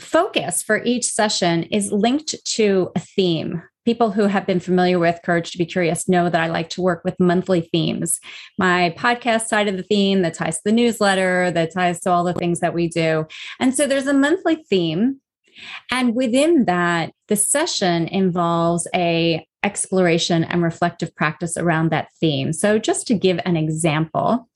focus 0.01 0.63
for 0.63 0.83
each 0.85 1.07
session 1.07 1.65
is 1.65 1.93
linked 1.93 2.35
to 2.45 2.91
a 2.95 3.01
theme 3.01 3.63
people 3.89 4.11
who 4.11 4.27
have 4.27 4.47
been 4.47 4.61
familiar 4.61 4.99
with 4.99 5.19
Courage 5.25 5.51
to 5.51 5.57
Be 5.57 5.65
Curious 5.65 6.11
know 6.11 6.29
that 6.29 6.43
I 6.43 6.49
like 6.49 6.69
to 6.71 6.83
work 6.83 7.01
with 7.05 7.19
monthly 7.19 7.63
themes. 7.63 8.21
My 8.59 8.95
podcast 8.99 9.47
side 9.47 9.67
of 9.67 9.79
the 9.79 9.83
theme 9.83 10.21
that 10.21 10.35
ties 10.35 10.57
to 10.57 10.63
the 10.67 10.73
newsletter, 10.73 11.51
that 11.53 11.73
ties 11.73 11.99
to 12.01 12.11
all 12.11 12.23
the 12.23 12.35
things 12.35 12.61
that 12.61 12.75
we 12.75 12.89
do. 12.89 13.25
And 13.59 13.75
so 13.75 13.87
there's 13.87 14.07
a 14.07 14.13
monthly 14.13 14.57
theme. 14.57 15.23
And 15.91 16.15
within 16.15 16.67
that, 16.67 17.15
the 17.29 17.37
session 17.37 18.09
involves 18.09 18.87
a 18.95 19.48
exploration 19.63 20.45
and 20.45 20.63
reflective 20.63 21.15
practice 21.15 21.57
around 21.57 21.91
that 21.91 22.09
theme. 22.21 22.53
So, 22.53 22.79
just 22.79 23.07
to 23.09 23.15
give 23.15 23.41
an 23.45 23.57
example, 23.57 24.49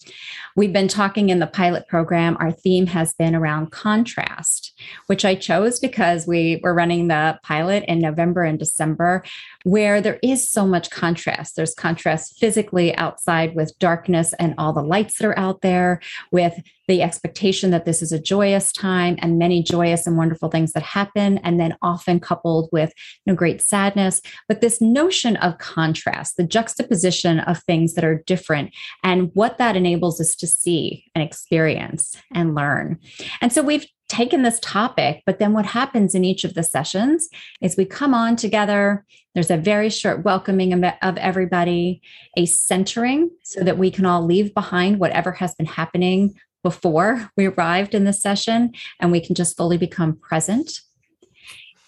we've 0.56 0.72
been 0.72 0.88
talking 0.88 1.30
in 1.30 1.38
the 1.38 1.46
pilot 1.46 1.88
program, 1.88 2.36
our 2.38 2.52
theme 2.52 2.86
has 2.86 3.12
been 3.14 3.34
around 3.34 3.72
contrast, 3.72 4.72
which 5.06 5.24
I 5.24 5.34
chose 5.34 5.80
because 5.80 6.26
we 6.26 6.60
were 6.62 6.74
running 6.74 7.08
the 7.08 7.38
pilot 7.42 7.84
in 7.88 7.98
November 7.98 8.42
and 8.42 8.58
December, 8.58 9.24
where 9.64 10.00
there 10.00 10.18
is 10.22 10.48
so 10.48 10.66
much 10.66 10.90
contrast. 10.90 11.56
There's 11.56 11.74
contrast 11.74 12.38
physically 12.38 12.94
outside 12.96 13.54
with 13.54 13.78
darkness 13.78 14.32
and 14.34 14.54
all 14.58 14.72
the 14.72 14.82
lights 14.82 15.18
that 15.18 15.26
are 15.26 15.38
out 15.38 15.62
there, 15.62 16.00
with 16.30 16.54
the 16.88 17.02
expectation 17.02 17.70
that 17.70 17.84
this 17.84 18.02
is 18.02 18.12
a 18.12 18.20
joyous 18.20 18.72
time 18.72 19.16
and 19.20 19.38
many 19.38 19.62
joyous 19.62 20.06
and 20.06 20.16
wonderful 20.16 20.48
things 20.48 20.72
that 20.72 20.82
happen, 20.82 21.38
and 21.38 21.58
then 21.58 21.76
often 21.80 22.20
coupled 22.20 22.68
with 22.72 22.92
you 23.24 23.32
know, 23.32 23.36
great 23.36 23.62
sadness. 23.62 24.20
But 24.48 24.60
this 24.60 24.80
notion 24.92 25.36
of 25.36 25.58
contrast, 25.58 26.36
the 26.36 26.44
juxtaposition 26.44 27.40
of 27.40 27.62
things 27.62 27.94
that 27.94 28.04
are 28.04 28.22
different, 28.26 28.72
and 29.02 29.30
what 29.34 29.58
that 29.58 29.76
enables 29.76 30.20
us 30.20 30.34
to 30.36 30.46
see 30.46 31.04
and 31.14 31.24
experience 31.24 32.16
and 32.32 32.54
learn. 32.54 32.98
And 33.40 33.52
so 33.52 33.62
we've 33.62 33.86
taken 34.08 34.42
this 34.42 34.60
topic, 34.60 35.22
but 35.24 35.38
then 35.38 35.54
what 35.54 35.64
happens 35.64 36.14
in 36.14 36.22
each 36.22 36.44
of 36.44 36.52
the 36.52 36.62
sessions 36.62 37.28
is 37.62 37.78
we 37.78 37.86
come 37.86 38.12
on 38.12 38.36
together. 38.36 39.06
There's 39.34 39.50
a 39.50 39.56
very 39.56 39.88
short 39.88 40.22
welcoming 40.22 40.84
of 40.84 41.16
everybody, 41.16 42.02
a 42.36 42.44
centering 42.44 43.30
so 43.42 43.64
that 43.64 43.78
we 43.78 43.90
can 43.90 44.04
all 44.04 44.22
leave 44.22 44.52
behind 44.52 44.98
whatever 44.98 45.32
has 45.32 45.54
been 45.54 45.64
happening 45.64 46.34
before 46.62 47.30
we 47.38 47.46
arrived 47.46 47.94
in 47.94 48.04
the 48.04 48.12
session 48.12 48.72
and 49.00 49.10
we 49.10 49.20
can 49.20 49.34
just 49.34 49.56
fully 49.56 49.78
become 49.78 50.14
present. 50.16 50.82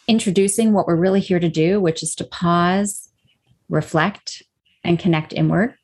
Introducing 0.07 0.73
what 0.73 0.87
we're 0.87 0.97
really 0.97 1.21
here 1.21 1.41
to 1.41 1.49
do, 1.49 1.81
which 1.81 2.03
is 2.03 2.15
to 2.17 2.25
pause, 2.25 3.09
reflect, 3.69 4.43
and 4.83 4.99
connect 4.99 5.33
inward. 5.33 5.75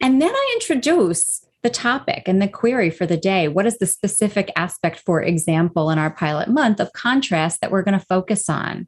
And 0.00 0.20
then 0.20 0.34
I 0.34 0.50
introduce 0.54 1.46
the 1.62 1.70
topic 1.70 2.24
and 2.26 2.40
the 2.40 2.46
query 2.46 2.90
for 2.90 3.06
the 3.06 3.16
day. 3.16 3.48
What 3.48 3.66
is 3.66 3.78
the 3.78 3.86
specific 3.86 4.52
aspect, 4.54 5.00
for 5.00 5.20
example, 5.20 5.90
in 5.90 5.98
our 5.98 6.10
pilot 6.10 6.48
month 6.48 6.78
of 6.78 6.92
contrast 6.92 7.60
that 7.60 7.72
we're 7.72 7.82
going 7.82 7.98
to 7.98 8.06
focus 8.06 8.48
on? 8.48 8.86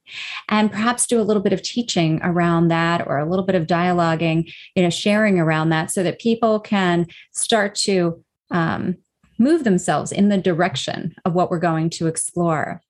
And 0.49 0.71
perhaps 0.71 1.07
do 1.07 1.21
a 1.21 1.25
little 1.25 1.42
bit 1.42 1.53
of 1.53 1.62
teaching 1.62 2.21
around 2.23 2.68
that 2.68 3.05
or 3.07 3.18
a 3.18 3.29
little 3.29 3.44
bit 3.44 3.57
of 3.57 3.66
dialoguing, 3.66 4.53
you 4.77 4.83
know, 4.85 4.90
sharing 4.90 5.40
around 5.40 5.71
that 5.71 5.90
so 5.90 6.05
that 6.05 6.21
people 6.21 6.61
can 6.61 7.07
start 7.33 7.75
to 7.77 8.23
um, 8.53 8.97
move 9.38 9.64
themselves 9.64 10.12
in 10.12 10.29
the 10.29 10.38
direction 10.38 11.16
of 11.25 11.35
what 11.35 11.51
we're 11.51 11.59
going 11.59 11.90
to 11.90 12.07
explore. 12.07 12.81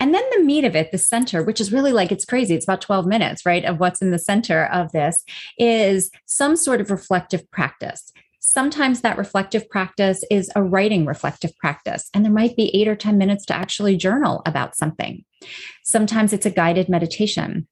And 0.00 0.12
then 0.12 0.24
the 0.32 0.42
meat 0.42 0.64
of 0.64 0.74
it, 0.74 0.90
the 0.90 0.98
center, 0.98 1.42
which 1.42 1.60
is 1.60 1.72
really 1.72 1.92
like 1.92 2.10
it's 2.10 2.24
crazy, 2.24 2.54
it's 2.54 2.64
about 2.64 2.80
12 2.80 3.06
minutes, 3.06 3.46
right, 3.46 3.64
of 3.64 3.78
what's 3.78 4.02
in 4.02 4.10
the 4.10 4.18
center 4.18 4.66
of 4.66 4.92
this, 4.92 5.24
is 5.58 6.10
some 6.26 6.56
sort 6.56 6.80
of 6.80 6.90
reflective 6.90 7.48
practice. 7.50 8.12
Sometimes 8.40 9.00
that 9.00 9.16
reflective 9.16 9.68
practice 9.70 10.22
is 10.30 10.50
a 10.54 10.62
writing 10.62 11.06
reflective 11.06 11.56
practice, 11.56 12.10
and 12.12 12.24
there 12.24 12.32
might 12.32 12.56
be 12.56 12.74
eight 12.76 12.88
or 12.88 12.94
10 12.94 13.16
minutes 13.16 13.46
to 13.46 13.56
actually 13.56 13.96
journal 13.96 14.42
about 14.44 14.76
something. 14.76 15.24
Sometimes 15.82 16.32
it's 16.32 16.46
a 16.46 16.50
guided 16.50 16.88
meditation. 16.88 17.66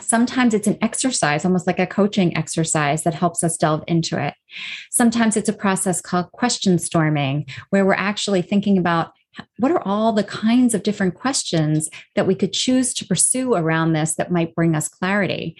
Sometimes 0.00 0.54
it's 0.54 0.68
an 0.68 0.78
exercise, 0.80 1.44
almost 1.44 1.66
like 1.66 1.80
a 1.80 1.86
coaching 1.86 2.36
exercise 2.36 3.02
that 3.02 3.14
helps 3.14 3.42
us 3.42 3.56
delve 3.56 3.82
into 3.88 4.24
it. 4.24 4.34
Sometimes 4.90 5.36
it's 5.36 5.48
a 5.48 5.52
process 5.52 6.00
called 6.00 6.30
question 6.32 6.78
storming, 6.78 7.46
where 7.70 7.84
we're 7.84 7.94
actually 7.94 8.42
thinking 8.42 8.78
about 8.78 9.12
what 9.58 9.72
are 9.72 9.82
all 9.82 10.12
the 10.12 10.24
kinds 10.24 10.74
of 10.74 10.82
different 10.82 11.14
questions 11.14 11.88
that 12.14 12.26
we 12.26 12.34
could 12.34 12.52
choose 12.52 12.94
to 12.94 13.06
pursue 13.06 13.54
around 13.54 13.92
this 13.92 14.14
that 14.14 14.32
might 14.32 14.54
bring 14.54 14.74
us 14.74 14.88
clarity. 14.88 15.56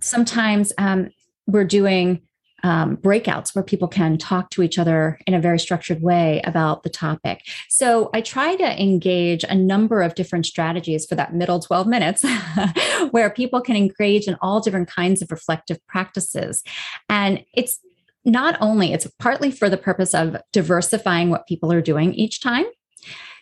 Sometimes 0.00 0.72
um, 0.78 1.10
we're 1.46 1.64
doing 1.64 2.22
um, 2.62 2.96
breakouts 2.96 3.54
where 3.54 3.62
people 3.62 3.86
can 3.86 4.18
talk 4.18 4.50
to 4.50 4.62
each 4.62 4.78
other 4.78 5.20
in 5.26 5.34
a 5.34 5.40
very 5.40 5.58
structured 5.58 6.02
way 6.02 6.40
about 6.44 6.82
the 6.82 6.90
topic. 6.90 7.42
So 7.68 8.10
I 8.12 8.20
try 8.20 8.56
to 8.56 8.82
engage 8.82 9.44
a 9.44 9.54
number 9.54 10.02
of 10.02 10.14
different 10.14 10.46
strategies 10.46 11.06
for 11.06 11.14
that 11.14 11.34
middle 11.34 11.60
12 11.60 11.86
minutes 11.86 12.24
where 13.10 13.30
people 13.30 13.60
can 13.60 13.76
engage 13.76 14.26
in 14.26 14.36
all 14.40 14.60
different 14.60 14.88
kinds 14.88 15.22
of 15.22 15.30
reflective 15.30 15.78
practices. 15.86 16.62
And 17.08 17.44
it's 17.54 17.78
not 18.24 18.58
only, 18.60 18.92
it's 18.92 19.06
partly 19.20 19.52
for 19.52 19.70
the 19.70 19.76
purpose 19.76 20.12
of 20.12 20.36
diversifying 20.52 21.30
what 21.30 21.46
people 21.46 21.72
are 21.72 21.80
doing 21.80 22.14
each 22.14 22.40
time. 22.42 22.64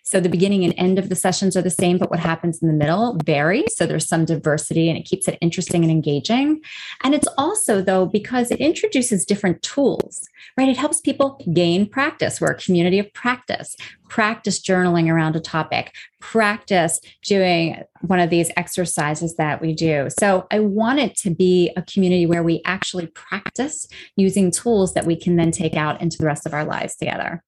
So 0.06 0.20
the 0.20 0.28
beginning 0.28 0.64
and 0.64 0.74
end 0.76 0.98
of 0.98 1.08
the 1.08 1.16
sessions 1.16 1.56
are 1.56 1.62
the 1.62 1.70
same, 1.70 1.96
but 1.96 2.10
what 2.10 2.20
happens 2.20 2.60
in 2.60 2.68
the 2.68 2.74
middle 2.74 3.18
varies. 3.24 3.74
So 3.74 3.86
there's 3.86 4.06
some 4.06 4.26
diversity 4.26 4.90
and 4.90 4.98
it 4.98 5.06
keeps 5.06 5.26
it 5.28 5.38
interesting 5.40 5.82
and 5.82 5.90
engaging. 5.90 6.60
And 7.02 7.14
it's 7.14 7.26
also, 7.38 7.80
though, 7.80 8.04
because 8.04 8.50
it 8.50 8.60
introduces 8.60 9.24
different 9.24 9.62
tools, 9.62 10.28
right? 10.58 10.68
It 10.68 10.76
helps 10.76 11.00
people 11.00 11.40
gain 11.54 11.88
practice. 11.88 12.38
We're 12.38 12.50
a 12.50 12.58
community 12.58 12.98
of 12.98 13.10
practice, 13.14 13.76
practice 14.10 14.60
journaling 14.60 15.10
around 15.10 15.36
a 15.36 15.40
topic, 15.40 15.94
practice 16.20 17.00
doing 17.24 17.82
one 18.02 18.20
of 18.20 18.28
these 18.28 18.50
exercises 18.58 19.36
that 19.36 19.62
we 19.62 19.72
do. 19.72 20.08
So 20.18 20.46
I 20.50 20.60
want 20.60 20.98
it 20.98 21.16
to 21.20 21.30
be 21.30 21.72
a 21.78 21.82
community 21.82 22.26
where 22.26 22.42
we 22.42 22.60
actually 22.66 23.06
practice 23.06 23.88
using 24.16 24.50
tools 24.50 24.92
that 24.92 25.06
we 25.06 25.16
can 25.16 25.36
then 25.36 25.50
take 25.50 25.76
out 25.76 26.02
into 26.02 26.18
the 26.18 26.26
rest 26.26 26.44
of 26.44 26.52
our 26.52 26.66
lives 26.66 26.94
together. 26.94 27.42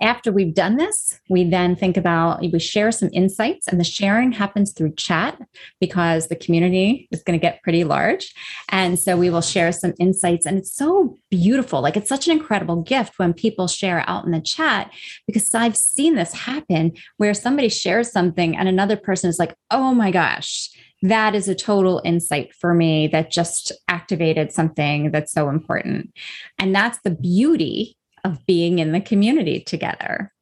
After 0.00 0.30
we've 0.30 0.54
done 0.54 0.76
this, 0.76 1.18
we 1.28 1.42
then 1.42 1.74
think 1.74 1.96
about, 1.96 2.40
we 2.40 2.58
share 2.60 2.92
some 2.92 3.10
insights, 3.12 3.66
and 3.66 3.80
the 3.80 3.84
sharing 3.84 4.30
happens 4.30 4.72
through 4.72 4.94
chat 4.94 5.40
because 5.80 6.28
the 6.28 6.36
community 6.36 7.08
is 7.10 7.22
going 7.24 7.38
to 7.38 7.42
get 7.42 7.62
pretty 7.62 7.82
large. 7.82 8.32
And 8.68 8.98
so 8.98 9.16
we 9.16 9.28
will 9.28 9.40
share 9.40 9.72
some 9.72 9.94
insights, 9.98 10.46
and 10.46 10.56
it's 10.56 10.72
so 10.72 11.16
beautiful. 11.30 11.80
Like 11.80 11.96
it's 11.96 12.08
such 12.08 12.28
an 12.28 12.38
incredible 12.38 12.82
gift 12.82 13.18
when 13.18 13.32
people 13.34 13.66
share 13.66 14.04
out 14.08 14.24
in 14.24 14.30
the 14.30 14.40
chat 14.40 14.92
because 15.26 15.52
I've 15.54 15.76
seen 15.76 16.14
this 16.14 16.32
happen 16.32 16.92
where 17.16 17.34
somebody 17.34 17.68
shares 17.68 18.12
something 18.12 18.56
and 18.56 18.68
another 18.68 18.96
person 18.96 19.28
is 19.28 19.38
like, 19.38 19.54
oh 19.70 19.94
my 19.94 20.10
gosh, 20.10 20.70
that 21.02 21.34
is 21.34 21.48
a 21.48 21.54
total 21.54 22.00
insight 22.04 22.54
for 22.54 22.74
me 22.74 23.06
that 23.08 23.30
just 23.30 23.72
activated 23.88 24.52
something 24.52 25.10
that's 25.10 25.32
so 25.32 25.48
important. 25.48 26.12
And 26.58 26.74
that's 26.74 26.98
the 27.02 27.10
beauty 27.10 27.96
of 28.24 28.44
being 28.46 28.78
in 28.78 28.92
the 28.92 29.00
community 29.00 29.60
together. 29.60 30.32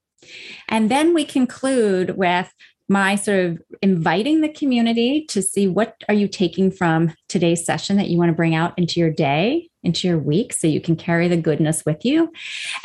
And 0.69 0.91
then 0.91 1.15
we 1.15 1.25
conclude 1.25 2.17
with 2.17 2.53
my 2.89 3.17
sort 3.17 3.45
of 3.45 3.62
inviting 3.83 4.41
the 4.41 4.49
community 4.49 5.25
to 5.27 5.43
see 5.43 5.67
what 5.67 5.97
are 6.09 6.15
you 6.15 6.29
taking 6.29 6.71
from 6.71 7.12
today's 7.29 7.65
session 7.65 7.97
that 7.97 8.09
you 8.09 8.17
want 8.17 8.29
to 8.29 8.35
bring 8.35 8.55
out 8.55 8.79
into 8.79 9.01
your 9.01 9.11
day 9.11 9.69
into 9.87 10.09
your 10.09 10.19
week 10.19 10.53
so 10.53 10.67
you 10.67 10.81
can 10.81 10.97
carry 10.97 11.29
the 11.29 11.37
goodness 11.37 11.85
with 11.87 12.05
you. 12.05 12.33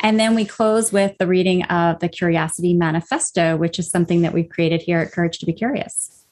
And 0.00 0.18
then 0.20 0.34
we 0.34 0.44
close 0.44 0.92
with 0.92 1.18
the 1.18 1.26
reading 1.26 1.64
of 1.64 1.98
the 1.98 2.08
curiosity 2.08 2.74
manifesto 2.74 3.56
which 3.56 3.78
is 3.78 3.90
something 3.90 4.22
that 4.22 4.32
we've 4.32 4.48
created 4.48 4.80
here 4.80 5.00
at 5.00 5.12
courage 5.12 5.38
to 5.38 5.46
be 5.46 5.52
curious. 5.52 6.24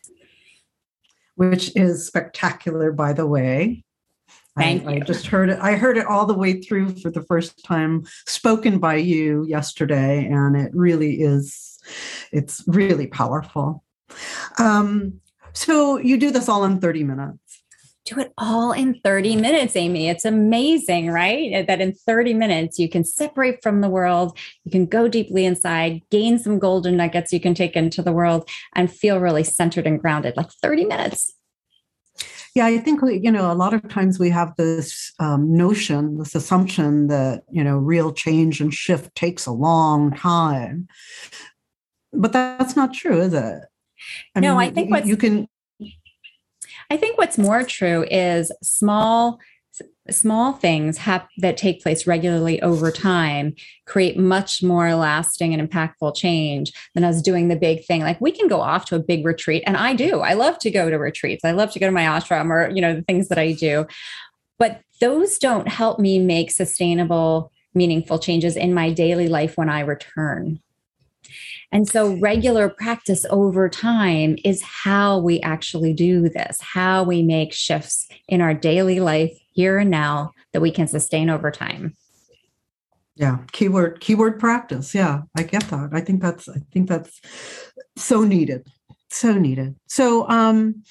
Which 1.35 1.75
is 1.77 2.07
spectacular 2.07 2.93
by 2.93 3.13
the 3.13 3.27
way 3.27 3.85
Thank 4.61 4.87
I, 4.87 4.95
you. 4.95 5.01
I 5.03 5.05
just 5.05 5.27
heard 5.27 5.51
it. 5.51 5.59
I 5.61 5.77
heard 5.77 5.97
it 5.97 6.07
all 6.07 6.27
the 6.27 6.35
way 6.35 6.61
through 6.61 6.97
for 6.97 7.11
the 7.11 7.23
first 7.23 7.65
time, 7.65 8.05
spoken 8.27 8.79
by 8.79 8.97
you 8.97 9.45
yesterday, 9.47 10.27
and 10.27 10.57
it 10.57 10.71
really 10.75 11.21
is. 11.21 11.79
It's 12.33 12.63
really 12.67 13.07
powerful. 13.07 13.83
Um, 14.59 15.21
so 15.53 15.99
you 15.99 16.19
do 16.19 16.31
this 16.31 16.49
all 16.49 16.65
in 16.65 16.81
thirty 16.81 17.05
minutes. 17.05 17.63
Do 18.07 18.19
it 18.19 18.33
all 18.39 18.73
in 18.73 18.99
30 19.05 19.37
minutes, 19.37 19.77
Amy. 19.77 20.09
It's 20.09 20.25
amazing, 20.25 21.11
right? 21.11 21.67
That 21.67 21.83
in 21.83 21.93
30 21.93 22.33
minutes, 22.33 22.79
you 22.79 22.89
can 22.89 23.05
separate 23.05 23.63
from 23.63 23.83
the 23.83 23.91
world, 23.91 24.37
you 24.65 24.71
can 24.71 24.87
go 24.87 25.07
deeply 25.07 25.45
inside, 25.45 26.01
gain 26.11 26.39
some 26.39 26.59
golden 26.59 26.97
nuggets 26.97 27.31
you 27.31 27.41
can 27.41 27.55
take 27.55 27.77
into 27.77 28.03
the 28.03 28.11
world, 28.11 28.49
and 28.75 28.91
feel 28.91 29.21
really 29.21 29.45
centered 29.45 29.87
and 29.87 30.01
grounded. 30.01 30.37
Like 30.37 30.51
30 30.51 30.87
minutes. 30.87 31.35
Yeah, 32.55 32.67
I 32.67 32.79
think 32.79 33.01
you 33.03 33.31
know, 33.31 33.51
a 33.51 33.55
lot 33.55 33.75
of 33.75 33.89
times 33.89 34.19
we 34.19 34.31
have 34.31 34.55
this 34.57 35.13
um, 35.21 35.55
notion, 35.57 36.19
this 36.19 36.35
assumption 36.35 37.07
that 37.07 37.45
you 37.51 37.63
know, 37.63 37.77
real 37.77 38.13
change 38.13 38.61
and 38.61 38.75
shift 38.75 39.15
takes 39.15 39.47
a 39.47 39.53
long 39.53 40.13
time, 40.13 40.89
but 42.13 42.33
that's 42.33 42.77
not 42.77 42.93
true, 42.93 43.21
is 43.21 43.35
it? 43.35 43.63
I 44.35 44.41
no, 44.41 44.57
mean, 44.57 44.69
I 44.69 44.71
think 44.71 44.91
what 44.91 45.07
you 45.07 45.17
can. 45.17 45.49
I 46.91 46.97
think 46.97 47.19
what's 47.19 47.39
more 47.39 47.63
true 47.63 48.05
is 48.11 48.51
small 48.63 49.39
small 50.15 50.53
things 50.53 50.99
have, 50.99 51.27
that 51.39 51.57
take 51.57 51.83
place 51.83 52.07
regularly 52.07 52.61
over 52.63 52.91
time 52.91 53.55
create 53.87 54.19
much 54.19 54.63
more 54.63 54.95
lasting 54.95 55.53
and 55.55 55.69
impactful 55.69 56.17
change 56.17 56.73
than 56.95 57.05
us 57.05 57.23
doing 57.23 57.49
the 57.49 57.57
big 57.57 57.85
thing. 57.85 58.03
Like 58.03 58.21
we 58.21 58.33
can 58.33 58.49
go 58.49 58.61
off 58.61 58.85
to 58.87 58.97
a 58.97 59.01
big 59.01 59.25
retreat 59.25 59.63
and 59.67 59.77
i 59.77 59.95
do. 59.95 60.21
I 60.21 60.35
love 60.35 60.59
to 60.61 60.71
go 60.71 60.91
to 60.91 60.97
retreats. 60.97 61.45
I 61.45 61.53
love 61.53 61.73
to 61.73 61.79
go 61.79 61.87
to 61.87 61.93
my 61.93 62.05
ashram 62.05 62.51
or 62.51 62.71
you 62.71 62.81
know 62.81 62.95
the 62.95 63.03
things 63.03 63.29
that 63.29 63.39
i 63.39 63.53
do. 63.53 63.87
But 64.59 64.83
those 65.01 65.39
don't 65.39 65.69
help 65.69 65.99
me 65.99 66.19
make 66.19 66.51
sustainable 66.51 67.53
meaningful 67.75 68.19
changes 68.19 68.57
in 68.57 68.75
my 68.75 68.93
daily 68.93 69.29
life 69.29 69.57
when 69.57 69.69
i 69.69 69.81
return 69.81 70.61
And 71.73 71.89
so, 71.89 72.15
regular 72.17 72.69
practice 72.69 73.25
over 73.31 73.69
time 73.69 74.37
is 74.45 74.63
how 74.63 75.19
we 75.19 75.41
actually 75.41 75.93
do 75.93 76.29
this, 76.29 76.61
how 76.61 77.03
we 77.05 77.23
make 77.23 77.53
shifts 77.53 78.09
in 78.29 78.41
our 78.41 78.55
daily 78.55 79.01
life 79.01 79.33
here 79.53 79.79
and 79.79 79.91
now 79.91 80.33
that 80.53 80.61
we 80.61 80.71
can 80.71 80.89
sustain 80.89 81.31
over 81.31 81.51
time. 81.51 81.95
Yeah, 83.17 83.39
keyword 83.53 84.01
keyword 84.01 84.41
practice. 84.41 84.95
Yeah, 84.95 85.23
I 85.37 85.43
get 85.43 85.65
that. 85.65 85.91
I 85.93 86.01
think 86.01 86.23
that's 86.23 86.49
I 86.49 86.59
think 86.73 86.89
that's 86.89 87.21
so 87.97 88.23
needed. 88.23 88.67
So 89.11 89.35
needed. 89.35 89.77
So 89.87 90.29
um 90.29 90.83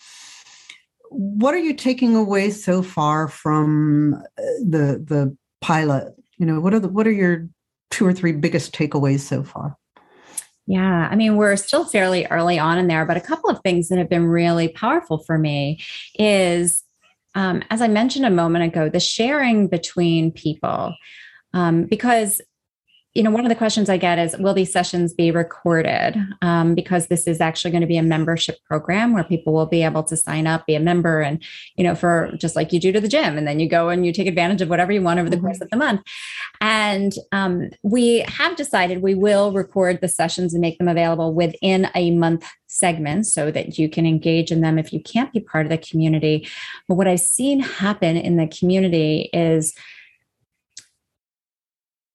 what 1.09 1.55
are 1.55 1.59
you 1.59 1.73
taking 1.73 2.15
away 2.15 2.51
so 2.51 2.83
far 2.83 3.27
from 3.27 4.13
uh, 4.37 4.41
the 4.59 5.03
the 5.03 5.35
pilot? 5.61 6.13
You 6.37 6.45
know, 6.45 6.59
what 6.59 6.73
are 6.73 6.79
the 6.79 6.87
what 6.87 7.07
are 7.07 7.11
your 7.11 7.47
two 7.89 8.05
or 8.05 8.13
three 8.13 8.31
biggest 8.31 8.73
takeaways 8.73 9.21
so 9.21 9.43
far? 9.43 9.75
Yeah, 10.69 11.07
I 11.09 11.15
mean, 11.15 11.35
we're 11.35 11.55
still 11.55 11.83
fairly 11.83 12.27
early 12.27 12.59
on 12.59 12.77
in 12.77 12.85
there, 12.85 13.03
but 13.03 13.17
a 13.17 13.21
couple 13.21 13.49
of 13.49 13.59
things 13.63 13.89
that 13.89 13.97
have 13.97 14.07
been 14.07 14.27
really 14.27 14.67
powerful 14.67 15.17
for 15.17 15.35
me 15.35 15.81
is, 16.13 16.83
um, 17.33 17.63
as 17.71 17.81
I 17.81 17.87
mentioned 17.87 18.27
a 18.27 18.29
moment 18.29 18.65
ago, 18.65 18.87
the 18.87 18.99
sharing 18.99 19.67
between 19.67 20.31
people. 20.31 20.93
Um, 21.55 21.85
because 21.85 22.39
you 23.15 23.23
know, 23.23 23.31
one 23.31 23.43
of 23.43 23.49
the 23.49 23.55
questions 23.55 23.89
I 23.89 23.97
get 23.97 24.19
is, 24.19 24.37
will 24.37 24.53
these 24.53 24.71
sessions 24.71 25.13
be 25.13 25.31
recorded? 25.31 26.15
Um, 26.43 26.75
because 26.75 27.07
this 27.07 27.25
is 27.25 27.41
actually 27.41 27.71
going 27.71 27.81
to 27.81 27.87
be 27.87 27.97
a 27.97 28.03
membership 28.03 28.57
program 28.65 29.13
where 29.13 29.23
people 29.23 29.51
will 29.51 29.65
be 29.65 29.83
able 29.83 30.03
to 30.03 30.15
sign 30.15 30.45
up, 30.45 30.67
be 30.67 30.75
a 30.75 30.79
member, 30.79 31.19
and 31.19 31.43
you 31.75 31.83
know, 31.83 31.95
for 31.95 32.31
just 32.37 32.55
like 32.55 32.71
you 32.71 32.79
do 32.79 32.91
to 32.91 33.01
the 33.01 33.07
gym, 33.07 33.35
and 33.37 33.47
then 33.47 33.59
you 33.59 33.67
go 33.67 33.89
and 33.89 34.05
you 34.05 34.13
take 34.13 34.27
advantage 34.27 34.61
of 34.61 34.69
whatever 34.69 34.91
you 34.91 35.01
want 35.01 35.19
over 35.19 35.27
the 35.27 35.37
mm-hmm. 35.37 35.45
course 35.47 35.59
of 35.59 35.69
the 35.71 35.77
month. 35.77 36.01
And 36.61 37.13
um, 37.31 37.71
we 37.81 38.19
have 38.27 38.55
decided 38.55 39.01
we 39.01 39.15
will 39.15 39.53
record 39.53 40.01
the 40.01 40.07
sessions 40.07 40.53
and 40.53 40.61
make 40.61 40.77
them 40.77 40.87
available 40.87 41.33
within 41.33 41.89
a 41.95 42.11
month 42.11 42.47
segment 42.67 43.25
so 43.25 43.49
that 43.49 43.79
you 43.79 43.89
can 43.89 44.05
engage 44.05 44.51
in 44.51 44.61
them 44.61 44.77
if 44.77 44.93
you 44.93 45.01
can't 45.01 45.33
be 45.33 45.39
part 45.39 45.65
of 45.65 45.71
the 45.71 45.77
community. 45.79 46.47
But 46.87 46.95
what 46.95 47.07
I've 47.07 47.19
seen 47.19 47.59
happen 47.59 48.17
in 48.17 48.37
the 48.37 48.47
community 48.47 49.29
is 49.33 49.73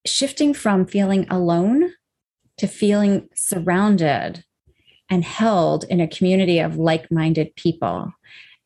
shifting 0.06 0.54
from 0.54 0.86
feeling 0.86 1.26
alone 1.30 1.92
to 2.58 2.66
feeling 2.66 3.28
surrounded 3.34 4.44
and 5.10 5.24
held 5.24 5.84
in 5.84 6.00
a 6.00 6.08
community 6.08 6.58
of 6.58 6.76
like 6.76 7.10
minded 7.10 7.54
people. 7.56 8.12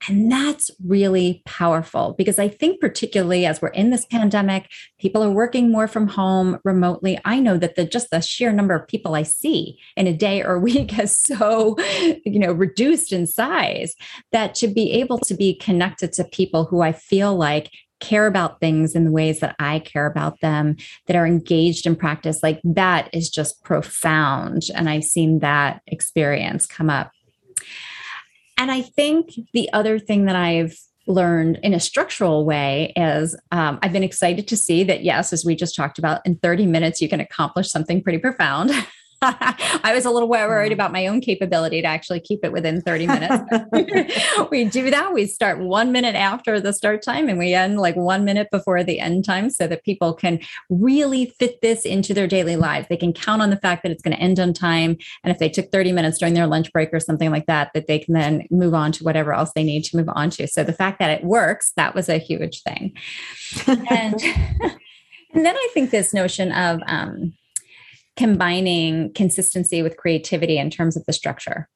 And 0.07 0.31
that's 0.31 0.71
really 0.87 1.43
powerful 1.45 2.15
because 2.17 2.39
I 2.39 2.47
think, 2.47 2.81
particularly 2.81 3.45
as 3.45 3.61
we're 3.61 3.69
in 3.69 3.91
this 3.91 4.07
pandemic, 4.07 4.71
people 5.01 5.25
are 5.25 5.31
working 5.31 5.73
more 5.73 5.89
from 5.89 6.07
home 6.07 6.61
remotely. 6.65 7.19
I 7.25 7.41
know 7.41 7.57
that 7.57 7.75
the 7.75 7.85
just 7.85 8.11
the 8.11 8.21
sheer 8.21 8.53
number 8.53 8.75
of 8.75 8.87
people 8.87 9.17
I 9.17 9.25
see 9.25 9.77
in 9.97 10.07
a 10.07 10.13
day 10.13 10.43
or 10.43 10.59
week 10.61 10.93
has 10.93 11.19
so, 11.19 11.77
you 12.25 12.39
know, 12.39 12.53
reduced 12.53 13.13
in 13.13 13.27
size 13.27 13.97
that 14.31 14.55
to 14.57 14.69
be 14.69 14.93
able 14.93 15.19
to 15.19 15.35
be 15.35 15.57
connected 15.57 16.13
to 16.13 16.25
people 16.25 16.65
who 16.65 16.81
I 16.81 16.93
feel 16.93 17.35
like 17.35 17.71
care 18.01 18.27
about 18.27 18.61
things 18.61 18.95
in 18.95 19.05
the 19.05 19.11
ways 19.11 19.41
that 19.41 19.57
I 19.59 19.81
care 19.81 20.07
about 20.07 20.41
them, 20.41 20.77
that 21.07 21.17
are 21.17 21.27
engaged 21.27 21.87
in 21.87 21.97
practice, 21.97 22.43
like 22.43 22.61
that 22.65 23.09
is 23.13 23.29
just 23.29 23.63
profound. 23.65 24.65
And 24.75 24.89
I've 24.89 25.05
seen 25.05 25.41
that 25.41 25.83
experience 25.87 26.67
come 26.67 26.91
up. 26.91 27.11
And 28.57 28.71
I 28.71 28.83
think 28.83 29.33
the 29.53 29.73
other 29.73 29.99
thing 29.99 30.25
that 30.27 30.37
I've 30.37 30.77
learned 31.07 31.59
in 31.63 31.73
a 31.73 31.81
structural 31.81 32.45
way 32.45 32.93
is 32.95 33.37
um, 33.51 33.79
I've 33.83 33.93
been 33.93 34.03
excited 34.03 34.47
to 34.49 34.57
see 34.57 34.85
that, 34.85 35.03
yes, 35.03 35.33
as 35.33 35.45
we 35.45 35.57
just 35.57 35.75
talked 35.75 35.99
about, 35.99 36.25
in 36.27 36.37
30 36.37 36.67
minutes, 36.67 37.01
you 37.01 37.09
can 37.09 37.21
accomplish 37.21 37.71
something 37.71 38.03
pretty 38.03 38.19
profound. 38.19 38.71
I 39.23 39.93
was 39.95 40.05
a 40.05 40.11
little 40.11 40.29
worried 40.29 40.71
about 40.71 40.93
my 40.93 41.09
own 41.09 41.21
capability 41.21 41.83
to 41.83 41.89
actually 41.89 42.21
keep 42.21 42.45
it 42.45 42.53
within 42.53 42.81
30 42.81 43.07
minutes. 43.09 43.45
we 44.51 44.65
do 44.65 44.91
that. 44.91 45.13
We 45.13 45.27
start 45.27 45.59
one 45.59 45.91
minute 45.91 46.15
after 46.15 46.61
the 46.61 46.73
start 46.73 47.03
time 47.03 47.29
and 47.29 47.37
we 47.37 47.53
end 47.53 47.81
like 47.81 47.97
one 47.97 48.25
minute 48.25 48.49
before 48.53 48.85
the 48.85 49.01
end 49.01 49.25
time 49.25 49.51
so 49.51 49.67
that 49.67 49.83
people 49.83 50.15
can 50.15 50.39
really 50.71 51.35
fit 51.39 51.61
this 51.63 51.85
into 51.85 52.15
their 52.15 52.29
daily 52.29 52.55
lives. 52.55 52.87
They 52.89 52.97
can 52.97 53.13
count 53.13 53.43
on 53.43 53.51
the 53.51 53.57
fact 53.57 53.83
that 53.83 53.91
it's 53.91 54.03
going 54.03 54.17
to 54.17 54.23
end 54.23 54.39
on 54.39 54.53
time. 54.53 54.97
And 55.25 55.33
if 55.33 55.39
they 55.39 55.49
took 55.49 55.73
30 55.73 55.91
minutes 55.91 56.19
during 56.19 56.35
their 56.35 56.47
lunch 56.47 56.73
break 56.73 56.91
or 56.93 57.01
something 57.01 57.33
like 57.33 57.47
that, 57.47 57.73
that 57.75 57.89
they 57.89 57.99
can 57.99 58.15
then 58.15 58.47
move 58.53 58.75
on 58.75 58.93
to 58.93 59.05
whatever 59.05 59.33
else 59.33 59.51
they 59.55 59.65
need 59.65 59.83
to 59.85 59.97
move 59.97 60.09
on 60.15 60.31
to. 60.31 60.47
So 60.47 60.63
the 60.63 60.73
fact 60.73 61.01
that 61.01 61.11
it 61.11 61.25
works, 61.25 61.73
that 61.77 61.95
was 61.95 62.09
a 62.09 62.19
huge 62.19 62.63
thing. 62.63 62.97
and, 63.67 64.23
and 65.35 65.45
then 65.45 65.57
I 65.57 65.69
think 65.75 65.91
this 65.91 66.15
notion 66.15 66.53
of, 66.53 66.81
um, 66.87 67.33
combining 68.19 69.13
consistency 69.15 69.81
with 69.81 69.97
creativity 69.97 70.59
in 70.59 70.71
terms 70.71 70.97
of 70.97 71.05
the 71.07 71.13
structure. 71.13 71.69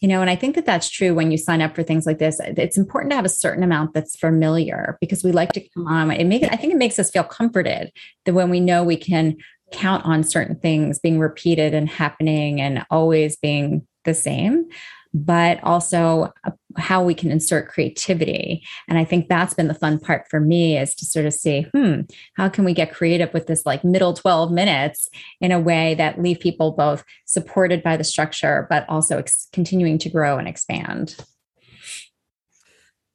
You 0.00 0.08
know 0.08 0.22
and 0.22 0.30
i 0.30 0.34
think 0.34 0.54
that 0.54 0.64
that's 0.64 0.88
true 0.88 1.14
when 1.14 1.30
you 1.30 1.36
sign 1.36 1.60
up 1.60 1.76
for 1.76 1.82
things 1.82 2.06
like 2.06 2.18
this. 2.18 2.40
It's 2.40 2.78
important 2.78 3.10
to 3.10 3.16
have 3.16 3.26
a 3.26 3.28
certain 3.28 3.62
amount 3.62 3.92
that's 3.92 4.16
familiar 4.16 4.96
because 4.98 5.22
we 5.22 5.30
like 5.30 5.52
to 5.52 5.68
come 5.74 5.86
on. 5.86 6.10
It 6.10 6.24
makes 6.24 6.48
i 6.48 6.56
think 6.56 6.72
it 6.72 6.78
makes 6.78 6.98
us 6.98 7.10
feel 7.10 7.22
comforted 7.22 7.92
that 8.24 8.32
when 8.32 8.48
we 8.48 8.60
know 8.60 8.82
we 8.82 8.96
can 8.96 9.36
count 9.72 10.06
on 10.06 10.24
certain 10.24 10.58
things 10.58 10.98
being 10.98 11.18
repeated 11.18 11.74
and 11.74 11.88
happening 11.88 12.62
and 12.62 12.84
always 12.90 13.36
being 13.36 13.86
the 14.06 14.14
same 14.14 14.64
but 15.12 15.62
also 15.62 16.32
uh, 16.44 16.50
how 16.76 17.02
we 17.02 17.14
can 17.14 17.30
insert 17.30 17.68
creativity. 17.68 18.62
And 18.88 18.98
I 18.98 19.04
think 19.04 19.28
that's 19.28 19.54
been 19.54 19.68
the 19.68 19.74
fun 19.74 19.98
part 19.98 20.28
for 20.28 20.40
me 20.40 20.78
is 20.78 20.94
to 20.96 21.04
sort 21.04 21.26
of 21.26 21.34
see, 21.34 21.66
hmm, 21.74 22.02
how 22.36 22.48
can 22.48 22.64
we 22.64 22.72
get 22.72 22.92
creative 22.92 23.32
with 23.34 23.46
this 23.46 23.66
like 23.66 23.84
middle 23.84 24.14
12 24.14 24.52
minutes 24.52 25.08
in 25.40 25.52
a 25.52 25.60
way 25.60 25.94
that 25.94 26.22
leave 26.22 26.38
people 26.38 26.72
both 26.72 27.04
supported 27.26 27.82
by 27.82 27.96
the 27.96 28.04
structure, 28.04 28.66
but 28.70 28.88
also 28.88 29.18
ex- 29.18 29.48
continuing 29.52 29.98
to 29.98 30.08
grow 30.08 30.38
and 30.38 30.46
expand. 30.46 31.16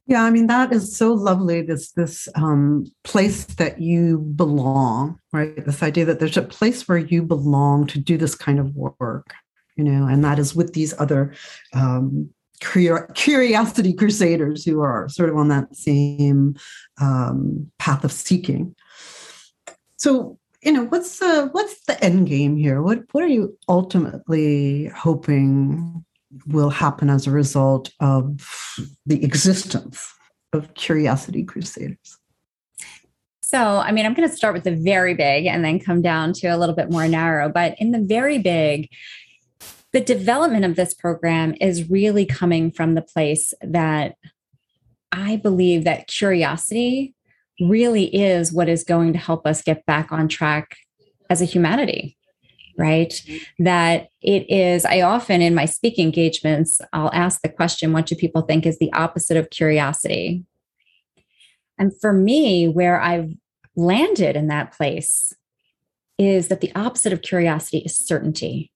Yeah, 0.07 0.23
I 0.23 0.29
mean 0.29 0.45
that 0.47 0.71
is 0.71 0.95
so 0.95 1.13
lovely. 1.13 1.63
This 1.63 1.91
this 1.93 2.27
um, 2.35 2.85
place 3.03 3.45
that 3.45 3.81
you 3.81 4.19
belong, 4.19 5.17
right? 5.33 5.65
This 5.65 5.81
idea 5.81 6.05
that 6.05 6.19
there's 6.19 6.37
a 6.37 6.43
place 6.43 6.87
where 6.87 6.99
you 6.99 7.23
belong 7.23 7.87
to 7.87 7.99
do 7.99 8.15
this 8.15 8.35
kind 8.35 8.59
of 8.59 8.75
work, 8.75 9.33
you 9.75 9.83
know, 9.83 10.07
and 10.07 10.23
that 10.23 10.39
is 10.39 10.55
with 10.55 10.73
these 10.73 10.93
other 10.99 11.33
um, 11.73 12.29
curiosity 12.59 13.93
crusaders 13.93 14.63
who 14.63 14.81
are 14.81 15.09
sort 15.09 15.29
of 15.29 15.35
on 15.35 15.49
that 15.49 15.75
same 15.75 16.55
um, 16.99 17.69
path 17.79 18.03
of 18.03 18.11
seeking. 18.11 18.75
So, 19.97 20.37
you 20.61 20.71
know, 20.71 20.85
what's 20.85 21.19
the 21.19 21.49
what's 21.51 21.83
the 21.85 22.01
end 22.03 22.27
game 22.27 22.55
here? 22.55 22.81
What 22.81 23.03
what 23.11 23.23
are 23.23 23.27
you 23.27 23.57
ultimately 23.67 24.87
hoping 24.87 26.05
will 26.47 26.69
happen 26.69 27.09
as 27.09 27.27
a 27.27 27.31
result 27.31 27.91
of 27.99 28.41
the 29.05 29.23
existence 29.23 30.13
of 30.53 30.73
curiosity 30.73 31.43
crusaders? 31.43 32.17
So, 33.41 33.77
I 33.77 33.91
mean, 33.91 34.05
I'm 34.05 34.15
going 34.15 34.27
to 34.27 34.35
start 34.35 34.55
with 34.55 34.63
the 34.63 34.75
very 34.75 35.13
big 35.13 35.45
and 35.45 35.63
then 35.63 35.79
come 35.79 36.01
down 36.01 36.33
to 36.33 36.47
a 36.47 36.57
little 36.57 36.75
bit 36.75 36.89
more 36.89 37.07
narrow. 37.07 37.47
But 37.47 37.75
in 37.77 37.91
the 37.91 37.99
very 37.99 38.39
big, 38.39 38.89
the 39.95 40.01
development 40.01 40.65
of 40.65 40.75
this 40.75 40.93
program 40.93 41.55
is 41.61 41.89
really 41.89 42.25
coming 42.25 42.69
from 42.69 42.95
the 42.95 43.01
place 43.01 43.53
that 43.61 44.17
I 45.13 45.37
believe 45.37 45.85
that 45.85 46.07
curiosity 46.07 47.15
really 47.61 48.13
is 48.13 48.51
what 48.51 48.67
is 48.67 48.83
going 48.83 49.13
to 49.13 49.19
help 49.19 49.47
us 49.47 49.61
get 49.61 49.85
back 49.85 50.11
on 50.11 50.27
track 50.27 50.75
as 51.29 51.41
a 51.41 51.45
humanity 51.45 52.17
right? 52.77 53.21
That 53.57 54.09
it 54.21 54.51
is 54.51 54.83
i 54.83 54.99
often 54.99 55.41
in 55.41 55.55
my 55.55 55.63
speaking 55.63 56.07
engagements 56.07 56.81
i'll 56.91 57.13
ask 57.13 57.41
the 57.41 57.47
question 57.47 57.93
what 57.93 58.05
do 58.05 58.17
people 58.17 58.41
think 58.41 58.65
is 58.65 58.79
the 58.79 58.91
opposite 58.91 59.37
of 59.37 59.49
curiosity? 59.49 60.43
And 61.79 61.97
for 62.01 62.11
me 62.11 62.67
where 62.67 62.99
i've 62.99 63.31
landed 63.77 64.35
in 64.35 64.47
that 64.47 64.73
place 64.73 65.31
is 66.17 66.49
that 66.49 66.59
the 66.59 66.75
opposite 66.75 67.13
of 67.13 67.21
curiosity 67.21 67.77
is 67.77 67.95
certainty 67.95 68.73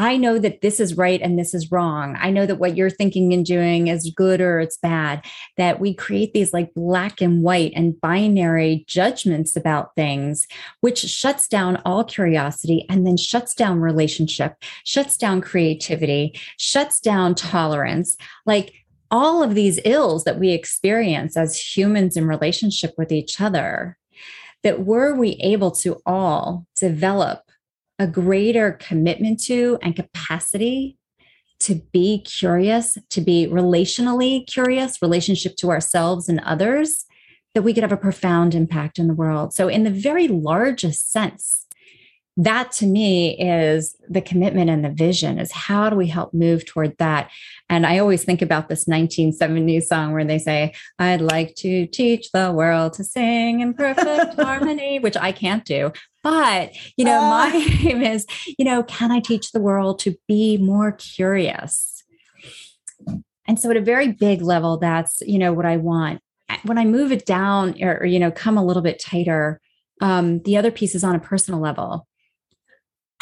I 0.00 0.16
know 0.16 0.38
that 0.38 0.62
this 0.62 0.80
is 0.80 0.96
right 0.96 1.20
and 1.20 1.38
this 1.38 1.52
is 1.52 1.70
wrong. 1.70 2.16
I 2.18 2.30
know 2.30 2.46
that 2.46 2.56
what 2.56 2.74
you're 2.74 2.88
thinking 2.88 3.34
and 3.34 3.44
doing 3.44 3.88
is 3.88 4.10
good 4.16 4.40
or 4.40 4.58
it's 4.58 4.78
bad. 4.78 5.22
That 5.58 5.78
we 5.78 5.92
create 5.92 6.32
these 6.32 6.54
like 6.54 6.72
black 6.72 7.20
and 7.20 7.42
white 7.42 7.74
and 7.76 8.00
binary 8.00 8.86
judgments 8.88 9.56
about 9.56 9.94
things, 9.96 10.48
which 10.80 11.00
shuts 11.00 11.48
down 11.48 11.82
all 11.84 12.02
curiosity 12.02 12.86
and 12.88 13.06
then 13.06 13.18
shuts 13.18 13.54
down 13.54 13.80
relationship, 13.80 14.56
shuts 14.84 15.18
down 15.18 15.42
creativity, 15.42 16.40
shuts 16.56 16.98
down 16.98 17.34
tolerance. 17.34 18.16
Like 18.46 18.72
all 19.10 19.42
of 19.42 19.54
these 19.54 19.80
ills 19.84 20.24
that 20.24 20.38
we 20.38 20.52
experience 20.52 21.36
as 21.36 21.58
humans 21.58 22.16
in 22.16 22.26
relationship 22.26 22.94
with 22.96 23.12
each 23.12 23.38
other, 23.38 23.98
that 24.62 24.86
were 24.86 25.14
we 25.14 25.32
able 25.42 25.72
to 25.72 26.00
all 26.06 26.66
develop 26.74 27.49
a 28.00 28.06
greater 28.06 28.72
commitment 28.72 29.38
to 29.44 29.78
and 29.82 29.94
capacity 29.94 30.96
to 31.60 31.74
be 31.92 32.22
curious, 32.22 32.96
to 33.10 33.20
be 33.20 33.46
relationally 33.46 34.46
curious, 34.46 35.02
relationship 35.02 35.54
to 35.56 35.70
ourselves 35.70 36.26
and 36.26 36.40
others, 36.40 37.04
that 37.54 37.60
we 37.60 37.74
could 37.74 37.82
have 37.82 37.92
a 37.92 37.98
profound 37.98 38.54
impact 38.54 38.98
in 38.98 39.06
the 39.06 39.14
world. 39.14 39.52
So, 39.52 39.68
in 39.68 39.84
the 39.84 39.90
very 39.90 40.28
largest 40.28 41.12
sense, 41.12 41.66
that 42.36 42.72
to 42.72 42.86
me 42.86 43.36
is 43.38 43.94
the 44.08 44.22
commitment 44.22 44.70
and 44.70 44.82
the 44.82 44.90
vision 44.90 45.38
is 45.38 45.52
how 45.52 45.90
do 45.90 45.96
we 45.96 46.06
help 46.06 46.32
move 46.32 46.64
toward 46.64 46.96
that 46.98 47.28
and 47.68 47.84
i 47.84 47.98
always 47.98 48.24
think 48.24 48.40
about 48.40 48.68
this 48.68 48.86
1970s 48.86 49.82
song 49.82 50.12
where 50.12 50.24
they 50.24 50.38
say 50.38 50.72
i'd 51.00 51.20
like 51.20 51.54
to 51.56 51.86
teach 51.86 52.30
the 52.32 52.52
world 52.52 52.92
to 52.92 53.04
sing 53.04 53.60
in 53.60 53.74
perfect 53.74 54.34
harmony 54.40 54.98
which 55.00 55.16
i 55.16 55.32
can't 55.32 55.64
do 55.64 55.92
but 56.22 56.72
you 56.96 57.04
know 57.04 57.18
uh. 57.18 57.30
my 57.30 57.78
aim 57.82 58.02
is 58.02 58.26
you 58.58 58.64
know 58.64 58.82
can 58.82 59.10
i 59.10 59.20
teach 59.20 59.52
the 59.52 59.60
world 59.60 59.98
to 60.00 60.14
be 60.28 60.56
more 60.56 60.92
curious? 60.92 62.02
And 63.46 63.58
so 63.58 63.68
at 63.70 63.76
a 63.76 63.80
very 63.80 64.12
big 64.12 64.42
level 64.42 64.78
that's 64.78 65.22
you 65.22 65.38
know 65.38 65.52
what 65.52 65.66
i 65.66 65.76
want. 65.76 66.20
When 66.64 66.78
i 66.78 66.84
move 66.84 67.12
it 67.12 67.26
down 67.26 67.82
or, 67.82 67.98
or 67.98 68.06
you 68.06 68.18
know 68.18 68.30
come 68.30 68.58
a 68.58 68.64
little 68.64 68.82
bit 68.82 69.00
tighter 69.00 69.60
um, 70.02 70.40
the 70.42 70.56
other 70.56 70.70
piece 70.70 70.94
is 70.94 71.04
on 71.04 71.14
a 71.14 71.20
personal 71.20 71.60
level 71.60 72.06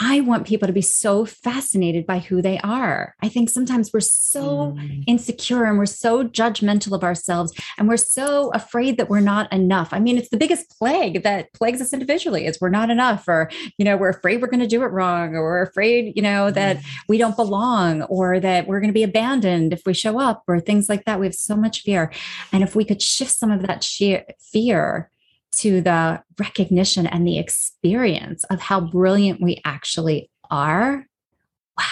I 0.00 0.20
want 0.20 0.46
people 0.46 0.66
to 0.68 0.72
be 0.72 0.82
so 0.82 1.24
fascinated 1.24 2.06
by 2.06 2.20
who 2.20 2.40
they 2.40 2.58
are. 2.60 3.16
I 3.20 3.28
think 3.28 3.50
sometimes 3.50 3.92
we're 3.92 4.00
so 4.00 4.76
mm. 4.76 5.04
insecure 5.08 5.64
and 5.64 5.76
we're 5.76 5.86
so 5.86 6.24
judgmental 6.24 6.92
of 6.92 7.02
ourselves 7.02 7.52
and 7.76 7.88
we're 7.88 7.96
so 7.96 8.50
afraid 8.54 8.96
that 8.96 9.08
we're 9.08 9.20
not 9.20 9.52
enough. 9.52 9.88
I 9.92 9.98
mean, 9.98 10.16
it's 10.16 10.28
the 10.28 10.36
biggest 10.36 10.70
plague 10.78 11.24
that 11.24 11.52
plagues 11.52 11.80
us 11.80 11.92
individually 11.92 12.46
is 12.46 12.60
we're 12.60 12.68
not 12.68 12.90
enough 12.90 13.26
or, 13.26 13.50
you 13.76 13.84
know, 13.84 13.96
we're 13.96 14.10
afraid 14.10 14.40
we're 14.40 14.48
going 14.48 14.60
to 14.60 14.68
do 14.68 14.82
it 14.82 14.92
wrong 14.92 15.34
or 15.34 15.42
we're 15.42 15.62
afraid, 15.62 16.12
you 16.14 16.22
know, 16.22 16.50
that 16.52 16.76
mm. 16.76 16.84
we 17.08 17.18
don't 17.18 17.36
belong 17.36 18.02
or 18.02 18.38
that 18.38 18.68
we're 18.68 18.80
going 18.80 18.90
to 18.90 18.94
be 18.94 19.02
abandoned 19.02 19.72
if 19.72 19.82
we 19.84 19.94
show 19.94 20.20
up 20.20 20.44
or 20.46 20.60
things 20.60 20.88
like 20.88 21.04
that. 21.06 21.18
We 21.18 21.26
have 21.26 21.34
so 21.34 21.56
much 21.56 21.82
fear. 21.82 22.12
And 22.52 22.62
if 22.62 22.76
we 22.76 22.84
could 22.84 23.02
shift 23.02 23.32
some 23.32 23.50
of 23.50 23.66
that 23.66 23.82
sheer 23.82 24.24
fear 24.52 25.10
to 25.56 25.80
the 25.80 26.22
recognition 26.38 27.06
and 27.06 27.26
the 27.26 27.38
experience 27.38 28.44
of 28.44 28.60
how 28.60 28.80
brilliant 28.80 29.40
we 29.40 29.60
actually 29.64 30.30
are. 30.50 31.06
Wow. 31.76 31.84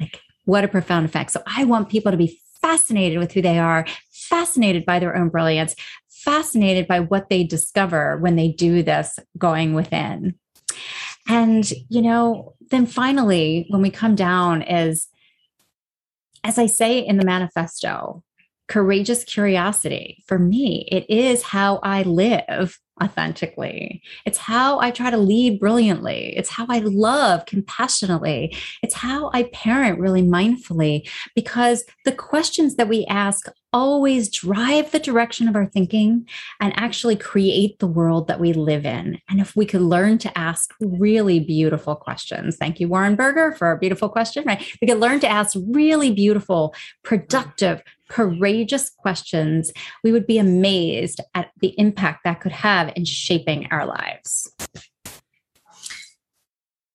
Like, 0.00 0.20
what 0.44 0.64
a 0.64 0.68
profound 0.68 1.06
effect. 1.06 1.30
So, 1.30 1.42
I 1.46 1.64
want 1.64 1.88
people 1.88 2.12
to 2.12 2.18
be 2.18 2.40
fascinated 2.60 3.18
with 3.18 3.32
who 3.32 3.42
they 3.42 3.58
are, 3.58 3.86
fascinated 4.10 4.84
by 4.84 4.98
their 4.98 5.16
own 5.16 5.28
brilliance, 5.28 5.74
fascinated 6.08 6.88
by 6.88 7.00
what 7.00 7.28
they 7.28 7.44
discover 7.44 8.16
when 8.18 8.36
they 8.36 8.48
do 8.48 8.82
this 8.82 9.18
going 9.38 9.74
within. 9.74 10.34
And, 11.28 11.70
you 11.88 12.02
know, 12.02 12.54
then 12.70 12.86
finally, 12.86 13.66
when 13.68 13.82
we 13.82 13.90
come 13.90 14.14
down, 14.14 14.62
is 14.62 15.08
as 16.44 16.58
I 16.58 16.66
say 16.66 17.00
in 17.00 17.16
the 17.16 17.24
manifesto, 17.24 18.22
courageous 18.68 19.24
curiosity 19.24 20.22
for 20.26 20.38
me, 20.38 20.88
it 20.90 21.08
is 21.08 21.42
how 21.42 21.80
I 21.82 22.02
live 22.02 22.78
authentically. 23.02 24.02
It's 24.24 24.38
how 24.38 24.80
I 24.80 24.90
try 24.90 25.10
to 25.10 25.16
lead 25.16 25.60
brilliantly. 25.60 26.34
It's 26.36 26.50
how 26.50 26.66
I 26.68 26.78
love 26.78 27.46
compassionately. 27.46 28.56
It's 28.82 28.94
how 28.94 29.30
I 29.32 29.44
parent 29.44 29.98
really 29.98 30.22
mindfully 30.22 31.08
because 31.34 31.84
the 32.04 32.12
questions 32.12 32.76
that 32.76 32.88
we 32.88 33.04
ask 33.06 33.46
always 33.72 34.30
drive 34.30 34.90
the 34.90 34.98
direction 34.98 35.48
of 35.48 35.54
our 35.54 35.66
thinking 35.66 36.26
and 36.60 36.72
actually 36.78 37.16
create 37.16 37.78
the 37.78 37.86
world 37.86 38.26
that 38.26 38.40
we 38.40 38.54
live 38.54 38.86
in. 38.86 39.18
And 39.28 39.38
if 39.38 39.54
we 39.54 39.66
could 39.66 39.82
learn 39.82 40.16
to 40.18 40.38
ask 40.38 40.72
really 40.80 41.40
beautiful 41.40 41.94
questions, 41.94 42.56
thank 42.56 42.80
you, 42.80 42.88
Warren 42.88 43.16
Berger, 43.16 43.52
for 43.52 43.70
a 43.70 43.78
beautiful 43.78 44.08
question, 44.08 44.44
right? 44.46 44.66
We 44.80 44.88
could 44.88 44.98
learn 44.98 45.20
to 45.20 45.28
ask 45.28 45.58
really 45.68 46.10
beautiful, 46.10 46.74
productive, 47.04 47.82
courageous 48.08 48.90
questions, 48.90 49.72
we 50.02 50.12
would 50.12 50.26
be 50.26 50.38
amazed 50.38 51.20
at 51.34 51.50
the 51.60 51.74
impact 51.78 52.20
that 52.24 52.40
could 52.40 52.52
have 52.52 52.92
in 52.96 53.04
shaping 53.04 53.68
our 53.70 53.86
lives. 53.86 54.50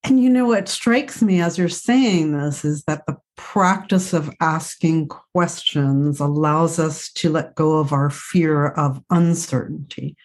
And 0.04 0.20
you 0.20 0.30
know 0.30 0.48
what 0.48 0.68
strikes 0.68 1.22
me 1.22 1.42
as 1.42 1.58
you're 1.58 1.70
saying 1.70 2.38
this 2.38 2.66
is 2.66 2.84
that 2.84 3.06
the 3.06 3.18
practice 3.38 4.14
of 4.14 4.34
asking 4.42 5.08
questions 5.08 6.20
allows 6.20 6.80
us 6.80 7.12
to 7.14 7.30
let 7.30 7.56
go 7.56 7.78
of 7.78 7.94
our 7.94 8.10
fear 8.10 8.68
of 8.70 9.02
uncertainty 9.10 10.16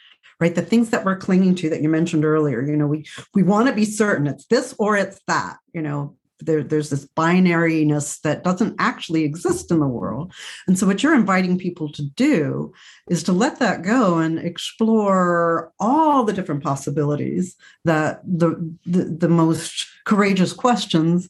right 0.41 0.55
the 0.55 0.63
things 0.63 0.91
that 0.91 1.05
we're 1.05 1.17
clinging 1.17 1.55
to 1.55 1.71
that 1.71 1.83
you 1.83 1.89
mentioned 1.89 2.25
earlier 2.25 2.63
you 2.63 2.77
know 2.77 2.87
we 2.87 3.05
we 3.35 3.43
want 3.43 3.69
to 3.69 3.75
be 3.75 3.85
certain 3.85 4.27
it's 4.27 4.47
this 4.47 4.75
or 4.79 4.97
it's 4.97 5.21
that 5.27 5.57
you 5.73 5.81
know 5.81 6.15
there, 6.41 6.63
there's 6.63 6.91
this 6.91 7.07
binariness 7.17 8.21
that 8.21 8.45
doesn't 8.45 8.77
actually 8.79 9.25
exist 9.25 9.71
in 9.71 9.81
the 9.81 9.87
world. 9.87 10.33
And 10.67 10.79
so, 10.79 10.87
what 10.87 11.03
you're 11.03 11.15
inviting 11.15 11.59
people 11.59 11.91
to 11.93 12.03
do 12.03 12.73
is 13.09 13.23
to 13.25 13.33
let 13.33 13.59
that 13.59 13.83
go 13.83 14.19
and 14.19 14.39
explore 14.39 15.73
all 15.79 16.25
the 16.25 16.33
different 16.33 16.63
possibilities 16.63 17.57
that 17.85 18.21
the, 18.25 18.75
the, 18.85 19.05
the 19.05 19.29
most 19.29 19.87
courageous 20.05 20.53
questions 20.53 21.29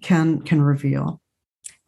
can 0.00 0.40
can 0.42 0.62
reveal. 0.62 1.20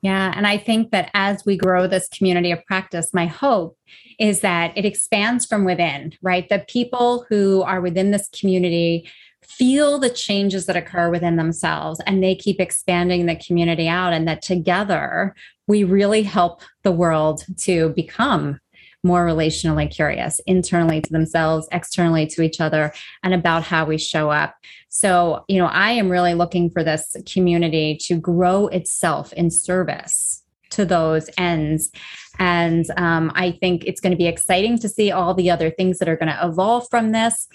Yeah. 0.02 0.32
And 0.36 0.46
I 0.46 0.58
think 0.58 0.92
that 0.92 1.10
as 1.14 1.44
we 1.44 1.56
grow 1.56 1.86
this 1.86 2.08
community 2.08 2.52
of 2.52 2.64
practice, 2.66 3.12
my 3.12 3.26
hope 3.26 3.76
is 4.20 4.40
that 4.40 4.76
it 4.76 4.84
expands 4.84 5.46
from 5.46 5.64
within, 5.64 6.12
right? 6.22 6.48
The 6.48 6.64
people 6.68 7.26
who 7.28 7.62
are 7.62 7.80
within 7.80 8.12
this 8.12 8.28
community 8.28 9.10
feel 9.48 9.98
the 9.98 10.10
changes 10.10 10.66
that 10.66 10.76
occur 10.76 11.10
within 11.10 11.36
themselves 11.36 12.00
and 12.06 12.22
they 12.22 12.34
keep 12.34 12.60
expanding 12.60 13.26
the 13.26 13.36
community 13.36 13.88
out 13.88 14.12
and 14.12 14.26
that 14.26 14.42
together 14.42 15.34
we 15.66 15.84
really 15.84 16.22
help 16.22 16.62
the 16.82 16.92
world 16.92 17.44
to 17.56 17.90
become 17.90 18.60
more 19.02 19.24
relationally 19.24 19.90
curious 19.90 20.40
internally 20.46 21.00
to 21.00 21.12
themselves 21.12 21.68
externally 21.70 22.26
to 22.26 22.42
each 22.42 22.60
other 22.60 22.92
and 23.22 23.32
about 23.32 23.62
how 23.62 23.84
we 23.84 23.96
show 23.96 24.30
up. 24.30 24.54
So 24.88 25.44
you 25.48 25.58
know 25.58 25.66
i 25.66 25.90
am 25.90 26.08
really 26.08 26.34
looking 26.34 26.70
for 26.70 26.82
this 26.82 27.14
community 27.30 27.98
to 28.02 28.16
grow 28.16 28.66
itself 28.68 29.32
in 29.34 29.50
service 29.50 30.42
to 30.70 30.84
those 30.84 31.30
ends 31.38 31.90
and 32.38 32.86
um, 32.96 33.32
I 33.34 33.52
think 33.52 33.84
it's 33.84 34.00
going 34.00 34.12
to 34.12 34.16
be 34.16 34.26
exciting 34.26 34.78
to 34.80 34.88
see 34.88 35.10
all 35.10 35.34
the 35.34 35.50
other 35.50 35.70
things 35.70 35.98
that 35.98 36.08
are 36.08 36.16
going 36.16 36.32
to 36.32 36.46
evolve 36.46 36.88
from 36.90 37.12
this. 37.12 37.48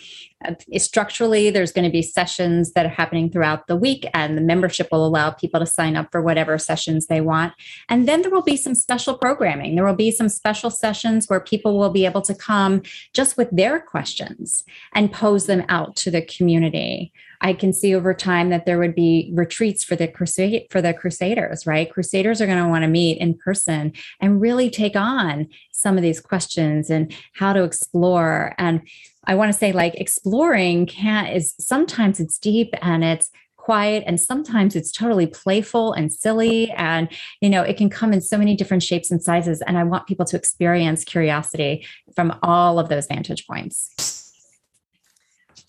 Uh, 0.44 0.56
structurally, 0.78 1.50
there's 1.50 1.72
going 1.72 1.86
to 1.86 1.92
be 1.92 2.02
sessions 2.02 2.74
that 2.74 2.86
are 2.86 2.90
happening 2.90 3.30
throughout 3.30 3.68
the 3.68 3.76
week, 3.76 4.08
and 4.14 4.38
the 4.38 4.42
membership 4.42 4.88
will 4.92 5.06
allow 5.06 5.30
people 5.30 5.60
to 5.60 5.66
sign 5.66 5.96
up 5.96 6.10
for 6.12 6.22
whatever 6.22 6.58
sessions 6.58 7.08
they 7.08 7.22
want. 7.22 7.54
And 7.90 8.08
then 8.08 8.22
there 8.22 8.32
will 8.32 8.42
be 8.42 8.58
some 8.58 8.76
special 8.76 9.18
programming. 9.18 9.76
There 9.76 9.86
will 9.86 9.94
be 9.94 10.12
some 10.12 10.30
special 10.30 10.70
sessions 10.70 11.28
where 11.28 11.40
people 11.40 11.78
will 11.78 11.92
be 11.92 12.06
able 12.06 12.22
to 12.24 12.36
come 12.36 12.82
just 13.14 13.38
with 13.38 13.50
their 13.52 13.80
questions 13.80 14.64
and 14.94 15.12
pose 15.12 15.46
them 15.46 15.64
out 15.70 15.96
to 15.98 16.12
the 16.12 16.22
community. 16.22 17.12
I 17.42 17.54
can 17.54 17.74
see 17.74 17.94
over 17.96 18.14
time 18.14 18.50
that 18.50 18.66
there 18.66 18.78
would 18.78 18.96
be 18.96 19.32
retreats 19.34 19.84
for 19.84 19.96
the 19.96 20.08
crusade 20.08 20.68
for 20.70 20.82
the 20.82 20.94
crusaders, 20.94 21.66
right? 21.66 21.92
Crusaders 21.92 22.40
are 22.40 22.46
going 22.46 22.64
to 22.64 22.70
want 22.70 22.84
to 22.84 22.88
meet 22.88 23.18
in 23.18 23.34
person 23.34 23.94
and 24.20 24.40
really 24.40 24.70
take 24.70 24.96
on 24.96 25.48
some 25.72 25.98
of 25.98 26.04
these 26.04 26.22
questions 26.22 26.90
and 26.90 27.14
how 27.34 27.52
to 27.52 27.64
explore. 27.64 28.54
And 28.58 28.82
I 29.26 29.36
want 29.36 29.52
to 29.52 29.58
say, 29.58 29.72
like, 29.72 29.96
exploring 29.96 30.86
can 30.86 31.28
is 31.28 31.56
sometimes 31.60 32.20
it's 32.20 32.38
deep 32.38 32.74
and 32.82 33.04
it's 33.04 33.32
quiet 33.58 34.04
and 34.08 34.20
sometimes 34.20 34.76
it's 34.76 34.92
totally 34.92 35.28
playful 35.28 35.94
and 35.94 36.12
silly 36.12 36.72
and 36.72 37.08
you 37.42 37.50
know 37.50 37.62
it 37.62 37.78
can 37.78 37.92
come 37.92 38.12
in 38.12 38.20
so 38.20 38.36
many 38.36 38.56
different 38.56 38.82
shapes 38.82 39.12
and 39.12 39.22
sizes 39.22 39.62
and 39.62 39.78
i 39.78 39.84
want 39.84 40.08
people 40.08 40.26
to 40.26 40.36
experience 40.36 41.04
curiosity 41.04 41.86
from 42.16 42.36
all 42.42 42.80
of 42.80 42.90
those 42.90 43.06
vantage 43.06 43.46
points 43.46 44.21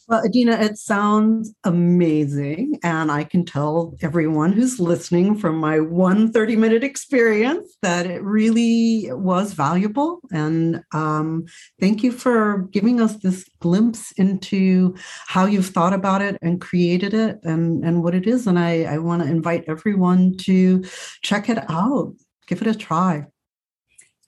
well, 0.09 0.25
Adina, 0.25 0.53
it 0.53 0.79
sounds 0.79 1.55
amazing. 1.65 2.79
And 2.83 3.11
I 3.11 3.25
can 3.25 3.45
tell 3.45 3.97
everyone 4.03 4.53
who's 4.53 4.81
listening 4.81 5.39
from 5.39 5.57
my 5.57 5.81
one 5.81 6.33
30 6.33 6.57
minute 6.57 6.85
experience 6.85 7.77
that 7.83 8.07
it 8.07 8.23
really 8.23 9.09
was 9.13 9.53
valuable. 9.53 10.21
And 10.33 10.83
um, 10.93 11.45
thank 11.81 12.03
you 12.03 12.13
for 12.13 12.69
giving 12.73 13.01
us 13.01 13.17
this 13.17 13.49
glimpse 13.61 14.13
into 14.13 14.95
how 15.27 15.47
you've 15.47 15.69
thought 15.69 15.93
about 15.93 16.23
it 16.23 16.37
and 16.43 16.61
created 16.61 17.15
it 17.15 17.39
and, 17.45 17.85
and 17.85 18.03
what 18.03 18.15
it 18.15 18.27
is. 18.27 18.47
And 18.47 18.59
I, 18.59 18.83
I 18.85 18.99
want 18.99 19.23
to 19.23 19.29
invite 19.29 19.65
everyone 19.69 20.37
to 20.39 20.85
check 21.23 21.49
it 21.49 21.59
out, 21.71 22.15
give 22.47 22.61
it 22.61 22.69
a 22.69 22.75
try. 22.75 23.27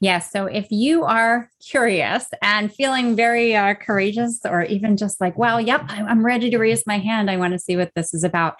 Yes. 0.04 0.30
Yeah, 0.34 0.40
so 0.40 0.46
if 0.46 0.70
you 0.70 1.04
are 1.04 1.50
curious 1.66 2.26
and 2.42 2.72
feeling 2.72 3.16
very 3.16 3.56
uh, 3.56 3.74
courageous, 3.74 4.40
or 4.44 4.62
even 4.64 4.96
just 4.96 5.20
like, 5.20 5.38
wow, 5.38 5.58
yep, 5.58 5.84
I'm 5.88 6.24
ready 6.24 6.50
to 6.50 6.58
raise 6.58 6.86
my 6.86 6.98
hand. 6.98 7.30
I 7.30 7.38
want 7.38 7.52
to 7.54 7.58
see 7.58 7.76
what 7.76 7.90
this 7.96 8.12
is 8.12 8.22
about. 8.22 8.56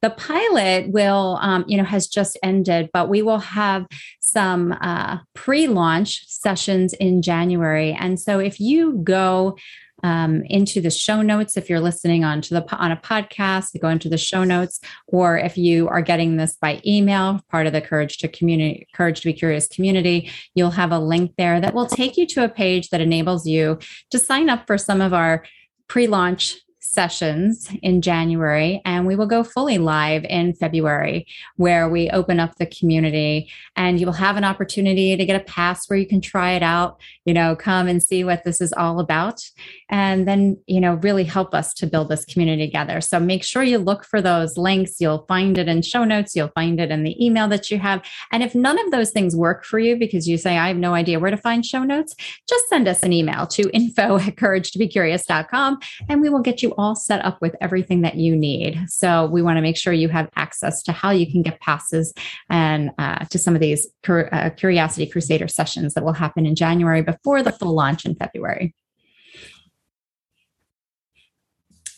The 0.00 0.10
pilot 0.10 0.90
will, 0.90 1.38
um, 1.42 1.64
you 1.68 1.76
know, 1.76 1.84
has 1.84 2.06
just 2.06 2.38
ended, 2.42 2.88
but 2.92 3.08
we 3.08 3.20
will 3.20 3.40
have 3.40 3.86
some 4.20 4.72
uh, 4.80 5.18
pre 5.34 5.66
launch 5.68 6.26
sessions 6.28 6.94
in 6.94 7.20
January. 7.20 7.92
And 7.92 8.18
so 8.18 8.38
if 8.38 8.58
you 8.58 8.98
go, 9.04 9.56
um, 10.02 10.42
into 10.46 10.80
the 10.80 10.90
show 10.90 11.22
notes 11.22 11.56
if 11.56 11.70
you're 11.70 11.80
listening 11.80 12.24
on 12.24 12.40
to 12.42 12.54
the 12.54 12.76
on 12.76 12.92
a 12.92 12.96
podcast 12.96 13.80
go 13.80 13.88
into 13.88 14.08
the 14.08 14.18
show 14.18 14.44
notes. 14.44 14.80
Or 15.06 15.38
if 15.38 15.56
you 15.56 15.88
are 15.88 16.02
getting 16.02 16.36
this 16.36 16.56
by 16.56 16.80
email 16.86 17.40
part 17.50 17.66
of 17.66 17.72
the 17.72 17.80
courage 17.80 18.18
to 18.18 18.28
community 18.28 18.86
courage 18.94 19.20
to 19.20 19.28
be 19.28 19.32
curious 19.32 19.68
community 19.68 20.30
you'll 20.54 20.70
have 20.70 20.92
a 20.92 20.98
link 20.98 21.32
there 21.36 21.60
that 21.60 21.74
will 21.74 21.86
take 21.86 22.16
you 22.16 22.26
to 22.26 22.44
a 22.44 22.48
page 22.48 22.90
that 22.90 23.00
enables 23.00 23.46
you 23.46 23.78
to 24.10 24.18
sign 24.18 24.48
up 24.48 24.66
for 24.66 24.78
some 24.78 25.00
of 25.00 25.12
our 25.12 25.44
pre-launch 25.88 26.56
sessions 26.96 27.70
in 27.82 28.00
January, 28.00 28.80
and 28.86 29.06
we 29.06 29.14
will 29.14 29.26
go 29.26 29.44
fully 29.44 29.76
live 29.76 30.24
in 30.24 30.54
February, 30.54 31.26
where 31.56 31.88
we 31.90 32.08
open 32.10 32.40
up 32.40 32.56
the 32.56 32.64
community 32.64 33.50
and 33.76 34.00
you 34.00 34.06
will 34.06 34.14
have 34.14 34.38
an 34.38 34.44
opportunity 34.44 35.14
to 35.14 35.26
get 35.26 35.38
a 35.38 35.44
pass 35.44 35.88
where 35.88 35.98
you 35.98 36.06
can 36.06 36.22
try 36.22 36.52
it 36.52 36.62
out, 36.62 36.98
you 37.26 37.34
know, 37.34 37.54
come 37.54 37.86
and 37.86 38.02
see 38.02 38.24
what 38.24 38.44
this 38.44 38.62
is 38.62 38.72
all 38.72 38.98
about, 38.98 39.48
and 39.90 40.26
then, 40.26 40.56
you 40.66 40.80
know, 40.80 40.94
really 40.94 41.24
help 41.24 41.54
us 41.54 41.74
to 41.74 41.86
build 41.86 42.08
this 42.08 42.24
community 42.24 42.66
together. 42.66 43.02
So 43.02 43.20
make 43.20 43.44
sure 43.44 43.62
you 43.62 43.76
look 43.76 44.04
for 44.04 44.22
those 44.22 44.56
links. 44.56 44.98
You'll 44.98 45.26
find 45.28 45.58
it 45.58 45.68
in 45.68 45.82
show 45.82 46.04
notes, 46.04 46.34
you'll 46.34 46.48
find 46.48 46.80
it 46.80 46.90
in 46.90 47.04
the 47.04 47.24
email 47.24 47.46
that 47.48 47.70
you 47.70 47.78
have. 47.78 48.02
And 48.32 48.42
if 48.42 48.54
none 48.54 48.78
of 48.78 48.90
those 48.90 49.10
things 49.10 49.36
work 49.36 49.64
for 49.64 49.78
you 49.78 49.96
because 49.96 50.26
you 50.26 50.38
say, 50.38 50.56
I 50.56 50.68
have 50.68 50.78
no 50.78 50.94
idea 50.94 51.20
where 51.20 51.30
to 51.30 51.36
find 51.36 51.64
show 51.64 51.84
notes, 51.84 52.14
just 52.48 52.68
send 52.68 52.88
us 52.88 53.02
an 53.02 53.12
email 53.12 53.46
to 53.48 53.68
info 53.74 54.16
at 54.16 54.36
couragetobecurious.com 54.36 55.78
and 56.08 56.20
we 56.20 56.28
will 56.28 56.40
get 56.40 56.62
you 56.62 56.74
all 56.78 56.85
set 56.94 57.24
up 57.24 57.40
with 57.40 57.54
everything 57.60 58.02
that 58.02 58.16
you 58.16 58.36
need. 58.36 58.84
So 58.88 59.26
we 59.26 59.42
want 59.42 59.56
to 59.56 59.62
make 59.62 59.76
sure 59.76 59.92
you 59.92 60.08
have 60.08 60.28
access 60.36 60.82
to 60.84 60.92
how 60.92 61.10
you 61.10 61.30
can 61.30 61.42
get 61.42 61.60
passes 61.60 62.12
and 62.50 62.90
uh, 62.98 63.24
to 63.26 63.38
some 63.38 63.54
of 63.54 63.60
these 63.60 63.88
cur- 64.02 64.28
uh, 64.32 64.50
Curiosity 64.50 65.06
Crusader 65.06 65.48
sessions 65.48 65.94
that 65.94 66.04
will 66.04 66.12
happen 66.12 66.46
in 66.46 66.54
January 66.54 67.02
before 67.02 67.42
the 67.42 67.52
full 67.52 67.74
launch 67.74 68.04
in 68.04 68.14
February. 68.14 68.74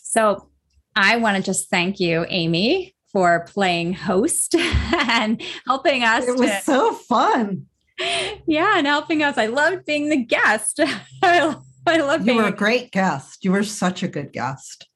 So 0.02 0.48
I 0.96 1.16
want 1.18 1.36
to 1.36 1.42
just 1.42 1.70
thank 1.70 2.00
you, 2.00 2.26
Amy, 2.28 2.94
for 3.12 3.44
playing 3.46 3.92
host 3.92 4.54
and 4.56 5.42
helping 5.66 6.02
us. 6.02 6.26
It 6.26 6.38
was 6.38 6.50
to, 6.50 6.60
so 6.62 6.92
fun. 6.94 7.66
Yeah, 8.46 8.78
and 8.78 8.86
helping 8.86 9.24
us. 9.24 9.36
I 9.36 9.46
loved 9.46 9.84
being 9.84 10.08
the 10.08 10.24
guest. 10.24 10.78
I 11.22 11.56
I 11.94 11.98
love 11.98 12.26
you 12.26 12.34
You 12.34 12.42
were 12.42 12.48
a 12.48 12.52
great 12.52 12.92
guest. 12.92 13.44
You 13.44 13.52
were 13.52 13.62
such 13.62 14.02
a 14.02 14.08
good 14.08 14.32
guest. 14.32 14.87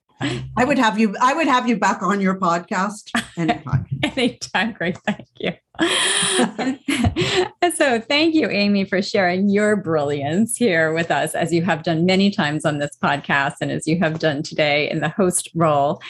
I 0.56 0.64
would 0.64 0.78
have 0.78 0.98
you. 0.98 1.14
I 1.20 1.34
would 1.34 1.46
have 1.46 1.68
you 1.68 1.76
back 1.76 2.02
on 2.02 2.20
your 2.20 2.38
podcast 2.38 3.10
anytime. 3.36 3.86
anytime. 4.02 4.72
Great, 4.72 4.98
thank 4.98 5.26
you. 5.38 5.52
so, 7.74 8.00
thank 8.00 8.34
you, 8.34 8.48
Amy, 8.50 8.84
for 8.84 9.00
sharing 9.00 9.48
your 9.48 9.76
brilliance 9.76 10.56
here 10.56 10.92
with 10.92 11.10
us, 11.10 11.34
as 11.34 11.52
you 11.52 11.62
have 11.62 11.82
done 11.82 12.04
many 12.04 12.30
times 12.30 12.64
on 12.64 12.78
this 12.78 12.96
podcast, 13.02 13.54
and 13.60 13.70
as 13.70 13.86
you 13.86 13.98
have 13.98 14.18
done 14.18 14.42
today 14.42 14.90
in 14.90 15.00
the 15.00 15.08
host 15.08 15.50
role. 15.54 16.00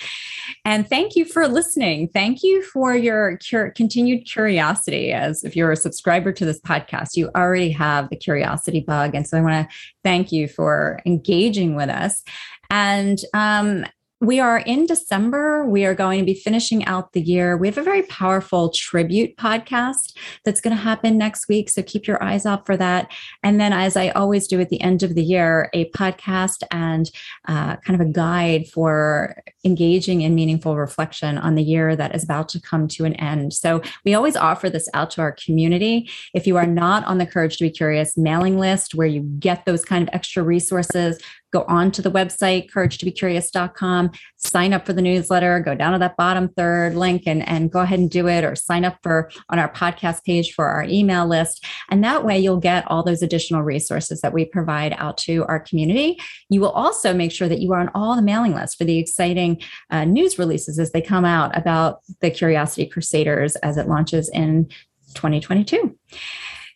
And 0.65 0.89
thank 0.89 1.15
you 1.15 1.25
for 1.25 1.47
listening. 1.49 2.09
Thank 2.09 2.43
you 2.43 2.63
for 2.63 2.95
your 2.97 3.39
cur- 3.39 3.71
continued 3.71 4.27
curiosity. 4.27 5.13
As 5.13 5.45
if 5.45 5.55
you're 5.55 5.73
a 5.73 5.77
subscriber 5.77 6.33
to 6.33 6.45
this 6.45 6.61
podcast, 6.61 7.17
you 7.17 7.31
already 7.37 7.71
have 7.71 8.11
the 8.11 8.17
curiosity 8.17 8.81
bug, 8.81 9.15
and 9.15 9.27
so 9.27 9.39
I 9.39 9.41
want 9.43 9.69
to 9.69 9.77
thank 10.03 10.33
you 10.33 10.49
for 10.49 11.01
engaging 11.07 11.77
with 11.77 11.89
us. 11.89 12.23
And 12.73 13.21
um, 13.35 13.85
we 14.23 14.39
are 14.39 14.59
in 14.59 14.87
December. 14.87 15.67
We 15.67 15.85
are 15.85 15.97
going 15.97 16.21
to 16.21 16.25
be 16.25 16.35
finishing 16.35 16.85
out 16.85 17.13
the 17.13 17.21
year. 17.21 17.57
We 17.57 17.67
have 17.67 17.77
a 17.77 17.83
very 17.83 18.05
powerful 18.05 18.71
tribute 18.71 19.37
podcast 19.37 20.17
that's 20.45 20.61
going 20.61 20.77
to 20.77 20.81
happen 20.81 21.19
next 21.19 21.49
week. 21.49 21.69
So 21.69 21.83
keep 21.83 22.07
your 22.07 22.23
eyes 22.23 22.47
out 22.47 22.65
for 22.65 22.77
that. 22.77 23.11
And 23.43 23.61
then, 23.61 23.73
as 23.73 23.97
I 23.97 24.11
always 24.11 24.47
do 24.47 24.61
at 24.61 24.69
the 24.69 24.81
end 24.81 25.03
of 25.03 25.17
the 25.17 25.25
year, 25.25 25.69
a 25.75 25.91
podcast 25.91 26.63
and 26.71 27.11
uh, 27.49 27.77
kind 27.79 28.01
of 28.01 28.07
a 28.07 28.11
guide 28.11 28.69
for 28.69 29.43
engaging 29.65 30.21
in 30.21 30.37
meaningful 30.37 30.77
reflection 30.77 31.37
on 31.37 31.57
the 31.57 31.63
year 31.65 31.97
that 31.97 32.15
is 32.15 32.23
about 32.23 32.49
to 32.51 32.61
come 32.61 32.87
to 32.89 33.05
an 33.05 33.15
end. 33.15 33.53
So 33.53 33.83
we 34.05 34.15
always 34.15 34.37
offer 34.37 34.71
this 34.71 34.89
out 34.95 35.11
to 35.13 35.21
our 35.21 35.33
community. 35.33 36.09
If 36.33 36.47
you 36.47 36.57
are 36.59 36.67
not 36.67 37.05
on 37.07 37.19
the 37.19 37.27
Courage 37.27 37.57
to 37.57 37.65
Be 37.65 37.71
Curious 37.71 38.17
mailing 38.17 38.57
list, 38.57 38.95
where 38.95 39.09
you 39.09 39.23
get 39.41 39.65
those 39.65 39.85
kind 39.85 40.07
of 40.07 40.15
extra 40.15 40.45
resources, 40.45 41.21
go 41.53 41.65
on 41.69 41.93
to 41.93 42.03
the 42.03 42.11
website, 42.11 42.71
couragetobecurious.com, 42.71 44.11
sign 44.37 44.73
up 44.73 44.87
for 44.87 44.93
the 44.93 45.03
newsletter, 45.03 45.61
go 45.61 45.75
down 45.75 45.93
to 45.93 45.99
that 45.99 46.17
bottom 46.17 46.49
third 46.49 46.95
link 46.95 47.25
and, 47.27 47.47
and 47.47 47.71
go 47.71 47.81
ahead 47.81 47.99
and 47.99 48.11
do 48.11 48.27
it, 48.27 48.43
or 48.43 48.57
sign 48.57 48.85
up 48.85 48.99
for 49.03 49.31
on 49.51 49.59
our 49.59 49.71
podcast 49.73 50.25
page 50.25 50.53
for 50.55 50.67
our 50.67 50.85
email 50.85 51.27
list. 51.27 51.65
And 51.91 52.03
that 52.03 52.25
way 52.25 52.39
you'll 52.39 52.57
get 52.57 52.91
all 52.91 53.03
those 53.03 53.23
additional 53.23 53.63
resources 53.63 54.21
that 54.23 54.33
we 54.33 54.45
provide 54.45 54.95
out 54.97 55.19
to 55.19 55.45
our 55.45 55.61
community. 55.61 56.19
You 56.49 56.61
will 56.61 56.71
also 56.71 57.13
make 57.13 57.33
sure 57.33 57.49
that 57.49 57.61
you 57.61 57.73
are 57.73 57.81
on 57.81 57.91
all 57.95 58.17
the 58.17 58.23
mailing 58.23 58.55
lists 58.55 58.77
for 58.77 58.85
the 58.85 58.99
exciting 58.99 59.61
uh, 59.91 60.05
news 60.05 60.39
releases 60.39 60.79
as 60.79 60.93
they 60.93 61.03
come 61.03 61.25
out 61.25 61.57
about 61.57 62.01
the 62.21 62.31
Curiosity 62.31 62.87
Crusaders 62.87 63.57
as 63.57 63.77
it 63.77 63.89
launches 63.89 64.29
in 64.31 64.69
2022. 65.15 65.99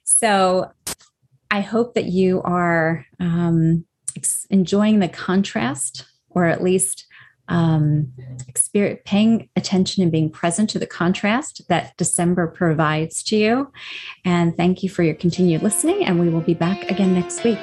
So 0.05 0.71
I 1.51 1.61
hope 1.61 1.95
that 1.95 2.07
you 2.07 2.43
are 2.43 3.07
um, 3.21 3.85
enjoying 4.51 4.99
the 4.99 5.09
contrast, 5.09 6.05
or 6.31 6.45
at 6.45 6.63
least 6.63 7.07
um, 7.49 8.13
paying 9.05 9.49
attention 9.57 10.03
and 10.03 10.11
being 10.11 10.31
present 10.31 10.69
to 10.71 10.79
the 10.79 10.87
contrast 10.87 11.67
that 11.69 11.97
December 11.97 12.47
provides 12.47 13.23
to 13.25 13.37
you. 13.37 13.73
And 14.25 14.57
thank 14.57 14.83
you 14.83 14.89
for 14.89 15.03
your 15.03 15.15
continued 15.15 15.63
listening. 15.63 16.05
And 16.05 16.19
we 16.19 16.29
will 16.29 16.41
be 16.41 16.55
back 16.55 16.91
again 16.91 17.15
next 17.15 17.45
week. 17.45 17.59